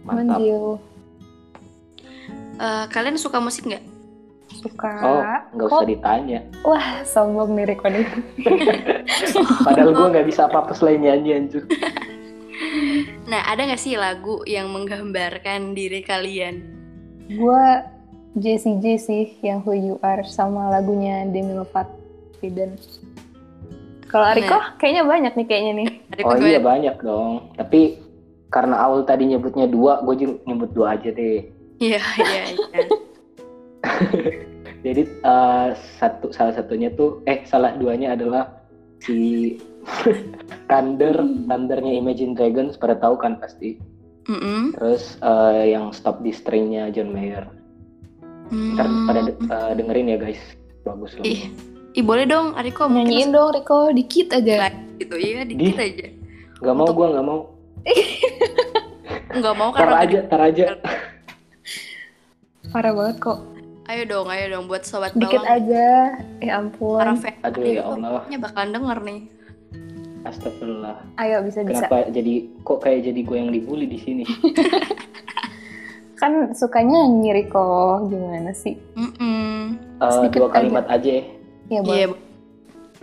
mantap. 0.04 0.36
Manjil 0.36 0.76
Eh, 2.54 2.86
kalian 2.94 3.18
suka 3.18 3.42
musik 3.42 3.66
nggak? 3.66 3.82
suka. 4.54 4.92
Oh 5.02 5.22
nggak 5.58 5.66
usah 5.66 5.88
ditanya. 5.88 6.40
Wah 6.62 7.02
sombong 7.02 7.58
nih 7.58 7.74
Riko 7.74 7.90
nih 7.90 8.06
padahal 9.66 9.90
gua 9.90 10.06
nggak 10.14 10.26
bisa 10.30 10.46
apa 10.46 10.62
apa 10.62 10.72
selain 10.76 11.02
nyanyi 11.02 11.34
anjir 11.34 11.66
Nah, 13.24 13.40
ada 13.50 13.66
nggak 13.66 13.80
sih 13.80 13.98
lagu 13.98 14.44
yang 14.46 14.70
menggambarkan 14.70 15.74
diri 15.74 16.04
kalian? 16.04 16.74
gue 17.24 17.64
JCJ 18.36 18.84
sih 19.00 19.24
yang 19.40 19.64
Who 19.64 19.72
You 19.72 19.96
Are 20.04 20.26
sama 20.28 20.68
lagunya 20.68 21.24
Demi 21.24 21.56
Lovato 21.56 21.96
dan 22.44 22.76
kalau 24.04 24.30
Riko 24.36 24.58
kayaknya 24.78 25.02
banyak 25.08 25.32
nih 25.32 25.46
kayaknya 25.48 25.72
nih. 25.74 25.88
Riko 26.22 26.28
oh 26.28 26.36
iya 26.38 26.60
banyak. 26.60 26.94
dong. 27.02 27.50
Tapi 27.58 27.98
karena 28.52 28.78
awal 28.78 29.02
tadi 29.02 29.26
nyebutnya 29.26 29.66
dua 29.66 30.04
gue 30.06 30.14
juga 30.14 30.34
nyebut 30.46 30.70
dua 30.70 30.94
aja 30.94 31.10
deh. 31.10 31.50
Iya, 31.82 31.98
iya, 31.98 32.42
iya. 32.54 32.84
jadi 34.86 35.02
eh, 35.08 35.68
satu 35.98 36.30
salah 36.30 36.54
satunya 36.54 36.94
tuh 36.94 37.26
eh 37.26 37.42
salah 37.42 37.74
duanya 37.74 38.14
adalah 38.14 38.54
si 39.02 39.58
Thunder 40.68 41.14
Thundernya 41.44 41.92
Imagine 41.94 42.32
Dragons 42.32 42.74
pada 42.74 42.94
tahu 42.94 43.16
kan 43.16 43.36
pasti. 43.36 43.76
Mm-mm. 44.24 44.72
terus 44.72 45.20
eh, 45.20 45.70
yang 45.70 45.92
Stop 45.92 46.24
This 46.24 46.40
Train-nya 46.40 46.88
John 46.88 47.12
Mayer. 47.12 47.44
Ntar 48.48 48.84
Hmm. 48.84 49.04
pada 49.04 49.20
de- 49.22 49.36
eh, 49.38 49.72
dengerin 49.74 50.08
ya 50.08 50.18
guys. 50.18 50.40
Bagus 50.80 51.12
loh. 51.14 51.24
Ih, 51.24 51.52
ih 51.92 52.00
boleh 52.00 52.24
dong, 52.24 52.52
Riko 52.54 52.88
mungkin 52.88 53.12
nyanyiin 53.12 53.30
dong 53.30 53.52
Riko 53.52 53.88
dikit 53.90 54.32
aja. 54.32 54.72
Gitu, 54.96 55.14
iya 55.14 55.44
dikit 55.44 55.76
Di- 55.76 55.80
aja. 55.82 56.06
nggak 56.56 56.72
mau 56.72 56.84
Untuk- 56.84 56.96
gua 56.96 57.06
nggak 57.12 57.26
mau. 57.26 57.40
Nggak 59.34 59.54
mau 59.58 59.70
tar 59.70 59.78
karena 59.82 59.96
aja 59.98 60.18
tar 60.24 60.40
aja. 60.42 60.64
parah 62.70 62.92
banget 62.92 63.16
kok. 63.18 63.38
Ayo 63.84 64.02
dong, 64.06 64.26
ayo 64.30 64.44
dong 64.48 64.64
buat 64.64 64.86
sobat 64.86 65.12
dikit 65.12 65.42
bawang. 65.42 65.58
aja. 65.60 65.88
Ya 66.40 66.52
ampun. 66.56 66.96
Para 66.96 67.12
fan 67.14 67.34
aduh 67.42 67.60
ya 67.62 67.82
Allah. 67.84 68.24
bakalan 68.30 68.70
denger 68.72 68.98
nih. 69.02 69.20
Astagfirullah. 70.24 70.96
Ayo 71.20 71.44
bisa 71.44 71.62
bisa. 71.62 71.86
Kenapa 71.86 72.08
jadi 72.10 72.48
kok 72.64 72.80
kayak 72.80 73.00
jadi 73.06 73.20
gue 73.20 73.36
yang 73.36 73.50
dibully 73.52 73.86
di 73.86 73.98
sini? 74.00 74.24
Kan 76.20 76.56
suka 76.56 76.80
nyanyi 76.80 77.44
Riko 77.44 78.00
gimana 78.08 78.56
sih? 78.56 78.80
Mm-mm. 78.96 79.76
Eh, 80.00 80.10
Sedikit 80.10 80.48
dua 80.48 80.50
kalimat 80.50 80.88
aja 80.88 81.20
ya. 81.20 81.24
ya 81.24 81.28
Iya, 81.68 81.80
boleh 81.84 82.06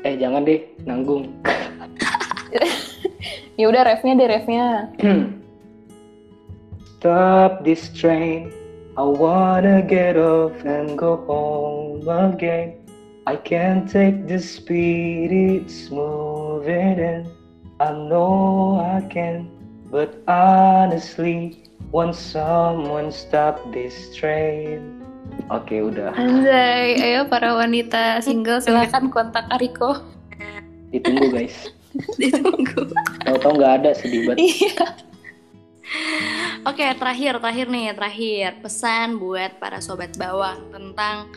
eh 0.02 0.18
jangan 0.18 0.42
deh 0.46 0.62
nanggung. 0.86 1.30
Ya 3.60 3.70
udah 3.70 3.84
refnya 3.86 4.18
deh 4.18 4.26
refnya. 4.26 4.90
Stop 6.98 7.62
this 7.62 7.94
train. 7.94 8.50
I 8.98 9.06
wanna 9.06 9.86
get 9.86 10.18
off 10.18 10.58
and 10.66 10.98
go 10.98 11.22
home 11.30 12.02
again. 12.10 12.81
I 13.30 13.38
can't 13.38 13.86
take 13.86 14.26
the 14.26 14.42
speed 14.42 15.30
it's 15.30 15.94
moving 15.94 16.98
in. 16.98 17.30
I 17.78 17.94
know 17.94 18.82
I 18.82 19.06
can, 19.14 19.46
but 19.94 20.26
honestly, 20.26 21.62
want 21.94 22.18
someone 22.18 23.14
stop 23.14 23.62
this 23.70 23.94
train. 24.18 25.06
Oke, 25.54 25.86
udah. 25.86 26.18
Anjay, 26.18 26.98
ayo 26.98 27.30
para 27.30 27.54
wanita 27.54 28.26
single 28.26 28.58
silakan 28.58 29.14
kontak 29.14 29.46
Riko. 29.62 30.02
Ditunggu 30.90 31.30
guys. 31.30 31.70
ditunggu. 32.22 32.90
Tahu-tahu 33.22 33.54
nggak 33.54 33.74
ada 33.86 33.90
sedih 33.94 34.34
banget. 34.34 34.50
Iya. 34.50 34.86
Oke, 36.66 36.86
terakhir, 36.98 37.38
terakhir 37.38 37.68
nih, 37.70 37.94
terakhir 37.94 38.50
pesan 38.66 39.22
buat 39.22 39.62
para 39.62 39.78
sobat 39.78 40.18
bawang 40.18 40.74
tentang 40.74 41.30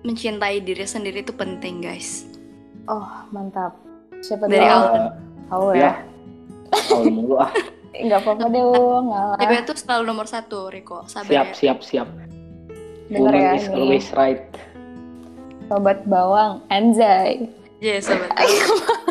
mencintai 0.00 0.60
diri 0.60 0.82
sendiri 0.82 1.20
itu 1.20 1.30
penting, 1.30 1.80
guys. 1.80 2.24
Oh 2.84 3.04
mantap. 3.28 3.76
Siapa 4.18 4.46
Dari 4.46 4.60
dulu? 4.60 4.72
awal. 4.72 5.02
Awal 5.48 5.72
Ya. 5.72 5.80
ya. 5.80 5.92
Awal 6.90 7.04
mulu 7.08 7.36
ah. 7.36 7.52
Enggak 7.98 8.20
apa-apa 8.22 8.46
deh, 8.46 8.62
ngalah. 9.08 9.36
Cewek 9.38 9.60
itu 9.60 9.72
selalu 9.76 10.02
nomor 10.04 10.26
satu, 10.26 10.68
Riko. 10.68 11.02
Sabar 11.04 11.26
Siap, 11.26 11.46
ya. 11.46 11.54
siap, 11.54 11.78
siap. 11.82 12.08
Woman 13.08 13.32
ya 13.32 13.56
is 13.56 13.66
nih. 13.66 13.74
always 13.74 14.06
right. 14.12 14.44
Sobat 15.66 16.04
bawang, 16.04 16.60
anjay. 16.68 17.48
Iya, 17.78 17.98
sobat. 18.00 18.30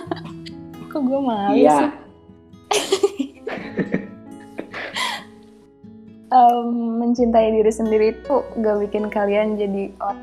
Kok 0.89 1.01
gue 1.03 1.19
malu 1.19 1.53
Iya. 1.53 1.77
sih? 1.77 1.89
Em, 6.27 6.67
mencintai 6.99 7.47
diri 7.53 7.71
sendiri 7.71 8.11
itu 8.11 8.35
gak 8.57 8.77
bikin 8.81 9.07
kalian 9.07 9.55
jadi 9.55 9.95
orang 9.97 10.19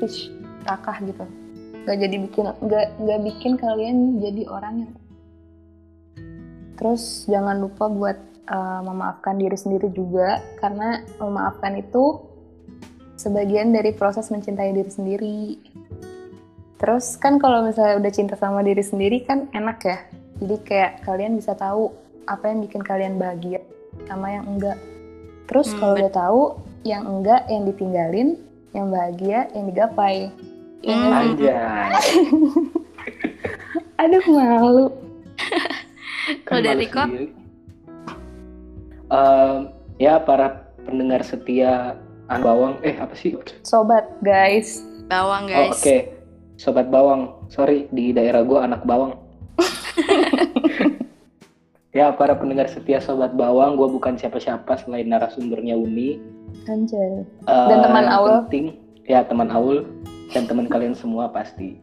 fish 0.00 0.32
rakah 0.64 0.96
gitu. 1.04 1.24
nggak 1.84 1.96
jadi 1.96 2.16
bikin 2.28 2.44
nggak 2.60 2.86
nggak 3.00 3.20
bikin 3.24 3.52
kalian 3.56 4.20
jadi 4.20 4.42
orang 4.52 4.74
yang 4.84 4.92
terus 6.76 7.24
jangan 7.28 7.60
lupa 7.60 7.88
buat 7.88 8.18
uh, 8.48 8.80
memaafkan 8.84 9.36
diri 9.36 9.56
sendiri 9.56 9.88
juga 9.92 10.40
karena 10.60 11.04
memaafkan 11.20 11.76
itu 11.76 12.20
sebagian 13.20 13.76
dari 13.76 13.92
proses 13.92 14.32
mencintai 14.32 14.72
diri 14.72 14.88
sendiri. 14.88 15.40
Terus 16.80 17.20
kan 17.20 17.36
kalau 17.36 17.68
misalnya 17.68 18.00
udah 18.00 18.12
cinta 18.12 18.34
sama 18.40 18.64
diri 18.64 18.80
sendiri 18.80 19.20
kan 19.28 19.52
enak 19.52 19.78
ya. 19.84 19.98
Jadi 20.40 20.56
kayak 20.64 21.04
kalian 21.04 21.36
bisa 21.36 21.52
tahu 21.52 21.92
apa 22.24 22.48
yang 22.48 22.64
bikin 22.64 22.80
kalian 22.80 23.20
bahagia 23.20 23.60
sama 24.08 24.32
yang 24.32 24.48
enggak. 24.48 24.80
Terus 25.44 25.68
Hmm, 25.76 25.78
kalau 25.84 25.94
udah 26.00 26.12
tahu 26.12 26.40
yang 26.88 27.04
enggak 27.04 27.44
yang 27.52 27.68
ditinggalin 27.68 28.40
yang 28.76 28.90
bahagia 28.90 29.46
yang 29.54 29.64
digapai 29.70 30.30
Ya 30.80 30.96
Hmm. 30.96 31.36
Anjay. 31.36 31.92
aduh 34.00 34.24
malu 34.32 34.86
Kalau 36.48 36.60
dari 36.64 36.88
malu 36.88 36.94
Ko? 36.96 37.02
sendiri. 37.04 37.28
Em, 39.12 39.56
ya 40.00 40.16
para 40.24 40.72
pendengar 40.88 41.20
setia 41.20 42.00
Anak 42.30 42.46
Bawang, 42.46 42.74
eh 42.80 42.96
apa 42.96 43.12
sih? 43.12 43.36
sobat 43.66 44.06
guys 44.22 44.86
Bawang 45.10 45.50
Oh, 45.50 45.52
guys. 45.74 45.82
Oke, 45.82 45.96
sobat 46.54 46.86
bawang. 46.86 47.34
Sorry, 47.50 47.90
di 47.90 48.14
daerah 48.14 48.46
gua 48.46 48.62
anak 48.62 48.86
bawang. 48.86 49.18
ya, 51.98 52.14
para 52.14 52.38
pendengar 52.38 52.70
setia 52.70 53.02
sobat 53.02 53.34
bawang, 53.34 53.74
gua 53.74 53.90
bukan 53.90 54.14
siapa-siapa 54.14 54.70
selain 54.78 55.10
narasumbernya 55.10 55.74
Uni. 55.74 56.22
Anjay 56.68 57.24
Eh, 57.48 57.66
Dan 57.68 57.78
teman 57.82 58.04
yang 58.06 58.14
Aul. 58.20 58.30
Penting, 58.46 58.66
ya 59.06 59.20
teman 59.26 59.48
Aul 59.50 59.86
dan 60.30 60.46
teman 60.46 60.66
kalian 60.70 60.94
semua 60.94 61.30
pasti. 61.30 61.80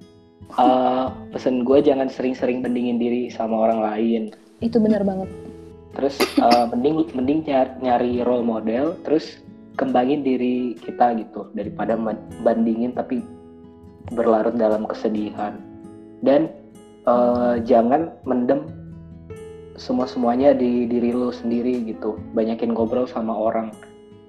Eh, 0.56 1.06
pesan 1.36 1.67
gue 1.67 1.84
jangan 1.84 2.08
sering-sering 2.08 2.63
bandingin 2.63 2.97
diri 2.97 3.27
sama 3.27 3.67
orang 3.67 3.84
lain. 3.84 4.23
itu 4.58 4.82
benar 4.82 5.06
banget 5.06 5.30
Terus 5.93 6.17
eh, 6.38 6.65
mending 6.73 7.10
mending 7.13 7.39
nyari, 7.45 7.71
nyari 7.82 8.12
role 8.25 8.45
model, 8.45 8.97
terus 9.06 9.41
kembangin 9.77 10.25
diri 10.25 10.73
kita 10.77 11.13
gitu 11.17 11.49
daripada 11.53 11.93
bandingin 12.41 12.93
tapi 12.93 13.21
berlarut 14.13 14.58
dalam 14.58 14.86
kesedihan. 14.86 15.58
Dan 16.21 16.53
eh, 17.06 17.56
jangan 17.65 18.13
mendem 18.25 18.65
semua 19.77 20.10
semuanya 20.10 20.58
di 20.58 20.89
diri 20.89 21.13
lu 21.13 21.30
sendiri 21.30 21.86
gitu. 21.86 22.17
Banyakin 22.34 22.73
ngobrol 22.73 23.06
sama 23.06 23.34
orang. 23.34 23.73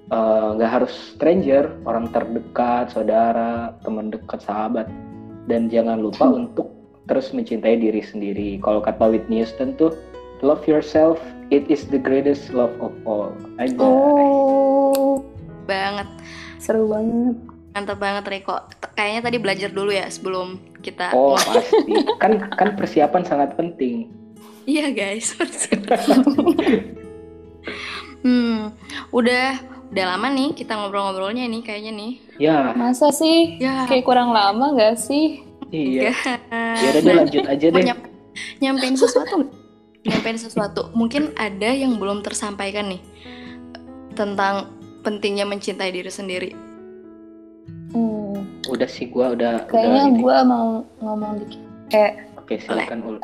Eh, 0.09 0.47
nggak 0.57 0.81
harus 0.81 0.89
stranger, 1.13 1.69
orang 1.85 2.09
terdekat, 2.09 2.89
saudara, 2.89 3.77
teman 3.85 4.09
dekat, 4.09 4.41
sahabat. 4.41 4.89
Dan 5.45 5.69
jangan 5.69 6.01
lupa 6.01 6.25
untuk 6.25 6.73
terus 7.05 7.29
mencintai 7.29 7.77
diri 7.77 8.01
sendiri. 8.01 8.57
Kalau 8.65 8.81
kata 8.81 9.05
Whitney 9.05 9.45
Houston 9.45 9.77
tuh, 9.77 9.93
love 10.41 10.65
yourself, 10.65 11.21
it 11.53 11.61
is 11.69 11.85
the 11.93 12.01
greatest 12.01 12.49
love 12.49 12.73
of 12.81 12.89
all. 13.05 13.29
Aja. 13.61 13.77
oh 13.77 15.21
Banget. 15.69 16.09
seru 16.59 16.91
banget 16.91 17.37
Mantap 17.71 18.01
banget 18.01 18.25
Riko. 18.25 18.57
Kayaknya 18.97 19.21
tadi 19.21 19.37
belajar 19.37 19.69
dulu 19.69 19.93
ya 19.93 20.09
sebelum 20.09 20.57
kita 20.81 21.13
Oh 21.13 21.37
ngomong. 21.37 21.53
pasti, 21.53 21.93
kan 22.21 22.49
kan 22.57 22.73
persiapan 22.73 23.21
sangat 23.21 23.53
penting. 23.53 24.09
Iya 24.65 24.89
guys. 24.89 25.37
hmm, 28.25 28.73
udah 29.13 29.61
udah 29.89 30.05
lama 30.07 30.27
nih 30.29 30.53
kita 30.53 30.73
ngobrol-ngobrolnya 30.75 31.45
nih 31.45 31.61
kayaknya 31.61 31.91
nih. 31.91 32.11
Ya, 32.37 32.71
masa 32.71 33.09
sih 33.09 33.57
Ya. 33.57 33.83
kayak 33.85 34.03
kurang 34.03 34.29
lama 34.29 34.71
gak 34.71 34.95
sih 34.95 35.41
iya. 35.67 36.13
Ya 36.49 36.87
udah 36.87 37.01
deh, 37.01 37.13
lanjut 37.15 37.43
aja 37.43 37.65
deh. 37.67 37.83
nyam- 37.83 38.05
nyampein 38.59 38.95
sesuatu 38.95 39.49
nyampein 40.01 40.37
sesuatu 40.37 40.81
mungkin 40.91 41.33
ada 41.35 41.69
yang 41.69 41.95
belum 41.95 42.21
tersampaikan 42.21 42.87
nih 42.87 43.01
tentang 44.11 44.71
pentingnya 44.99 45.43
mencintai 45.43 45.89
diri 45.89 46.07
sendiri 46.07 46.51
hmm, 47.91 48.65
Udah 48.67 48.87
sih 48.87 49.07
gua 49.07 49.31
udah. 49.31 49.65
kayaknya 49.65 49.89
udah 49.99 50.05
ini. 50.07 50.19
gue 50.19 50.37
mau 50.45 50.67
ngomong 50.97 51.31
dikit 51.39 51.61
kayak 51.87 52.13
Oke 52.37 52.53
silakan 52.57 52.99
ul. 53.03 53.17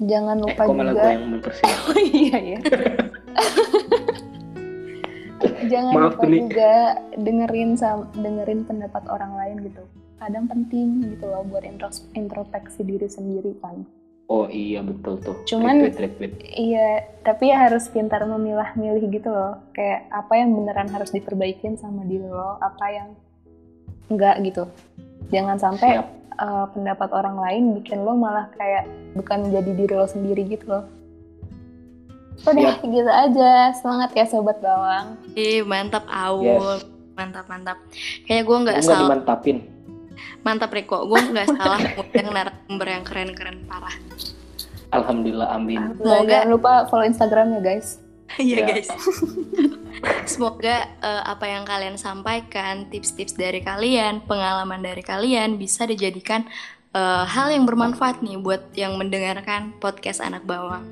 jangan 0.00 0.36
Eh 0.36 0.42
lupa 0.44 0.62
kok 0.62 0.74
malah 0.74 0.92
juga 0.92 1.00
gua 1.00 1.10
yang 1.10 1.24
mempersilahkan. 1.30 1.80
oh 1.88 1.98
iya 2.04 2.36
ya 2.36 2.58
jangan 5.68 5.92
Maaf, 5.94 6.14
lupa 6.16 6.26
juga 6.26 6.72
dengerin 7.18 7.70
dengerin 8.14 8.60
pendapat 8.64 9.02
orang 9.10 9.32
lain 9.36 9.56
gitu 9.68 9.82
kadang 10.16 10.48
penting 10.48 11.04
gitu 11.12 11.28
loh 11.28 11.44
buat 11.44 11.62
intros- 11.62 12.08
introspeksi 12.16 12.80
diri 12.82 13.08
sendiri 13.10 13.52
kan 13.60 13.84
Oh 14.26 14.50
iya 14.50 14.82
betul 14.82 15.22
tuh. 15.22 15.38
Cuman-. 15.46 15.86
Iya, 16.50 17.06
tapi 17.22 17.54
ya 17.54 17.62
harus 17.70 17.86
pintar 17.86 18.26
memilah-milih 18.26 19.06
gitu 19.14 19.30
loh. 19.30 19.62
Kayak 19.70 20.10
apa 20.10 20.34
yang 20.34 20.50
beneran 20.50 20.90
harus 20.90 21.14
diperbaikin 21.14 21.78
sama 21.78 22.02
diri 22.02 22.26
lo, 22.26 22.58
apa 22.58 22.86
yang 22.90 23.08
enggak 24.10 24.42
gitu. 24.42 24.66
Jangan 25.30 25.62
sampai 25.62 26.02
Siap. 26.02 26.06
uh, 26.42 26.66
pendapat 26.74 27.08
orang 27.14 27.38
lain 27.38 27.62
bikin 27.78 28.02
lo 28.02 28.18
malah 28.18 28.50
kayak 28.58 28.90
bukan 29.14 29.46
jadi 29.54 29.70
diri 29.78 29.94
lo 29.94 30.10
sendiri 30.10 30.42
gitu 30.50 30.74
loh. 30.74 30.84
Udah 32.42 32.76
gitu 32.78 33.08
aja. 33.08 33.52
Semangat 33.72 34.10
ya 34.12 34.24
sobat 34.24 34.58
bawang. 34.58 35.16
Ih 35.32 35.62
mantap 35.62 36.04
Aul 36.06 36.44
Yes. 36.44 36.84
mantap 37.12 37.46
mantap 37.46 37.78
kayaknya 38.22 38.44
gue 38.44 38.56
nggak 38.60 38.78
salah 38.82 39.08
dimantapin. 39.08 39.56
mantap 40.42 40.68
Riko 40.68 41.06
gue 41.06 41.16
nggak 41.16 41.48
salah 41.50 41.80
ngundang 41.96 42.28
narasumber 42.30 42.88
yang 42.90 43.04
keren-keren 43.04 43.64
parah 43.64 43.96
Alhamdulillah 44.90 45.48
amin. 45.50 45.96
Semoga- 45.96 46.28
Jangan 46.28 46.48
lupa 46.48 46.72
follow 46.86 47.04
Instagramnya 47.04 47.58
guys. 47.58 48.04
Iya 48.36 48.56
Ya. 48.58 48.66
guys. 48.68 48.88
Semoga 50.28 50.76
eh, 50.94 51.22
apa 51.24 51.46
yang 51.46 51.64
kalian 51.64 51.96
sampaikan, 51.96 52.86
tips-tips 52.86 53.32
dari 53.32 53.60
kalian, 53.60 54.20
pengalaman 54.22 54.78
dari 54.78 55.00
kalian 55.00 55.56
bisa 55.56 55.84
dijadikan 55.84 56.44
eh, 56.92 57.24
hal 57.24 57.48
yang 57.48 57.64
bermanfaat 57.64 58.20
nih 58.20 58.36
buat 58.36 58.72
yang 58.72 58.94
mendengarkan 58.94 59.72
podcast 59.76 60.20
anak 60.20 60.44
bawang. 60.44 60.84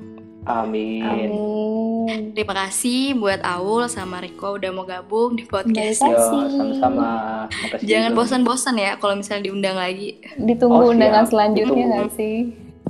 Amin. 0.45 1.01
Amin. 1.01 1.31
Terima 2.31 2.53
kasih 2.55 3.13
buat 3.13 3.41
Aul 3.41 3.87
sama 3.87 4.21
Riko 4.21 4.55
udah 4.55 4.69
mau 4.69 4.85
gabung 4.85 5.33
di 5.33 5.43
podcast. 5.43 5.99
Terima 5.99 6.13
Yo, 6.13 6.17
kasih. 6.21 6.41
sama-sama. 6.53 7.09
Makasih 7.49 7.85
Jangan 7.85 8.11
bosan-bosan 8.13 8.75
ya 8.75 8.91
kalau 8.95 9.15
misalnya 9.15 9.43
diundang 9.43 9.73
lagi. 9.73 10.21
Ditunggu 10.35 10.75
Oh, 10.75 10.85
siap. 10.85 10.93
undangan 10.93 11.25
selanjutnya 11.25 11.65
Ditunggu. 11.65 11.89
nggak 11.89 12.11
sih? 12.13 12.37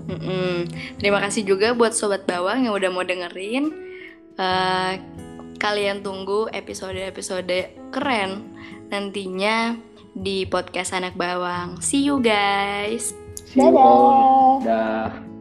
Mm-mm. 0.05 0.55
Terima 0.97 1.19
kasih 1.19 1.41
juga 1.43 1.71
buat 1.71 1.91
sobat 1.91 2.23
bawang 2.23 2.63
yang 2.63 2.73
udah 2.73 2.89
mau 2.89 3.01
dengerin. 3.01 3.71
Eh, 4.35 4.93
kalian 5.55 6.03
tunggu 6.03 6.51
episode-episode 6.51 7.71
keren 7.89 8.51
nantinya 8.87 9.79
di 10.11 10.43
podcast 10.43 10.91
anak 10.91 11.15
bawang. 11.15 11.79
See 11.79 12.03
you 12.03 12.19
guys. 12.19 13.15
See 13.47 13.57
you 13.57 13.71
Dadah. 13.71 13.79
all. 13.79 14.59
Dah. 14.61 15.34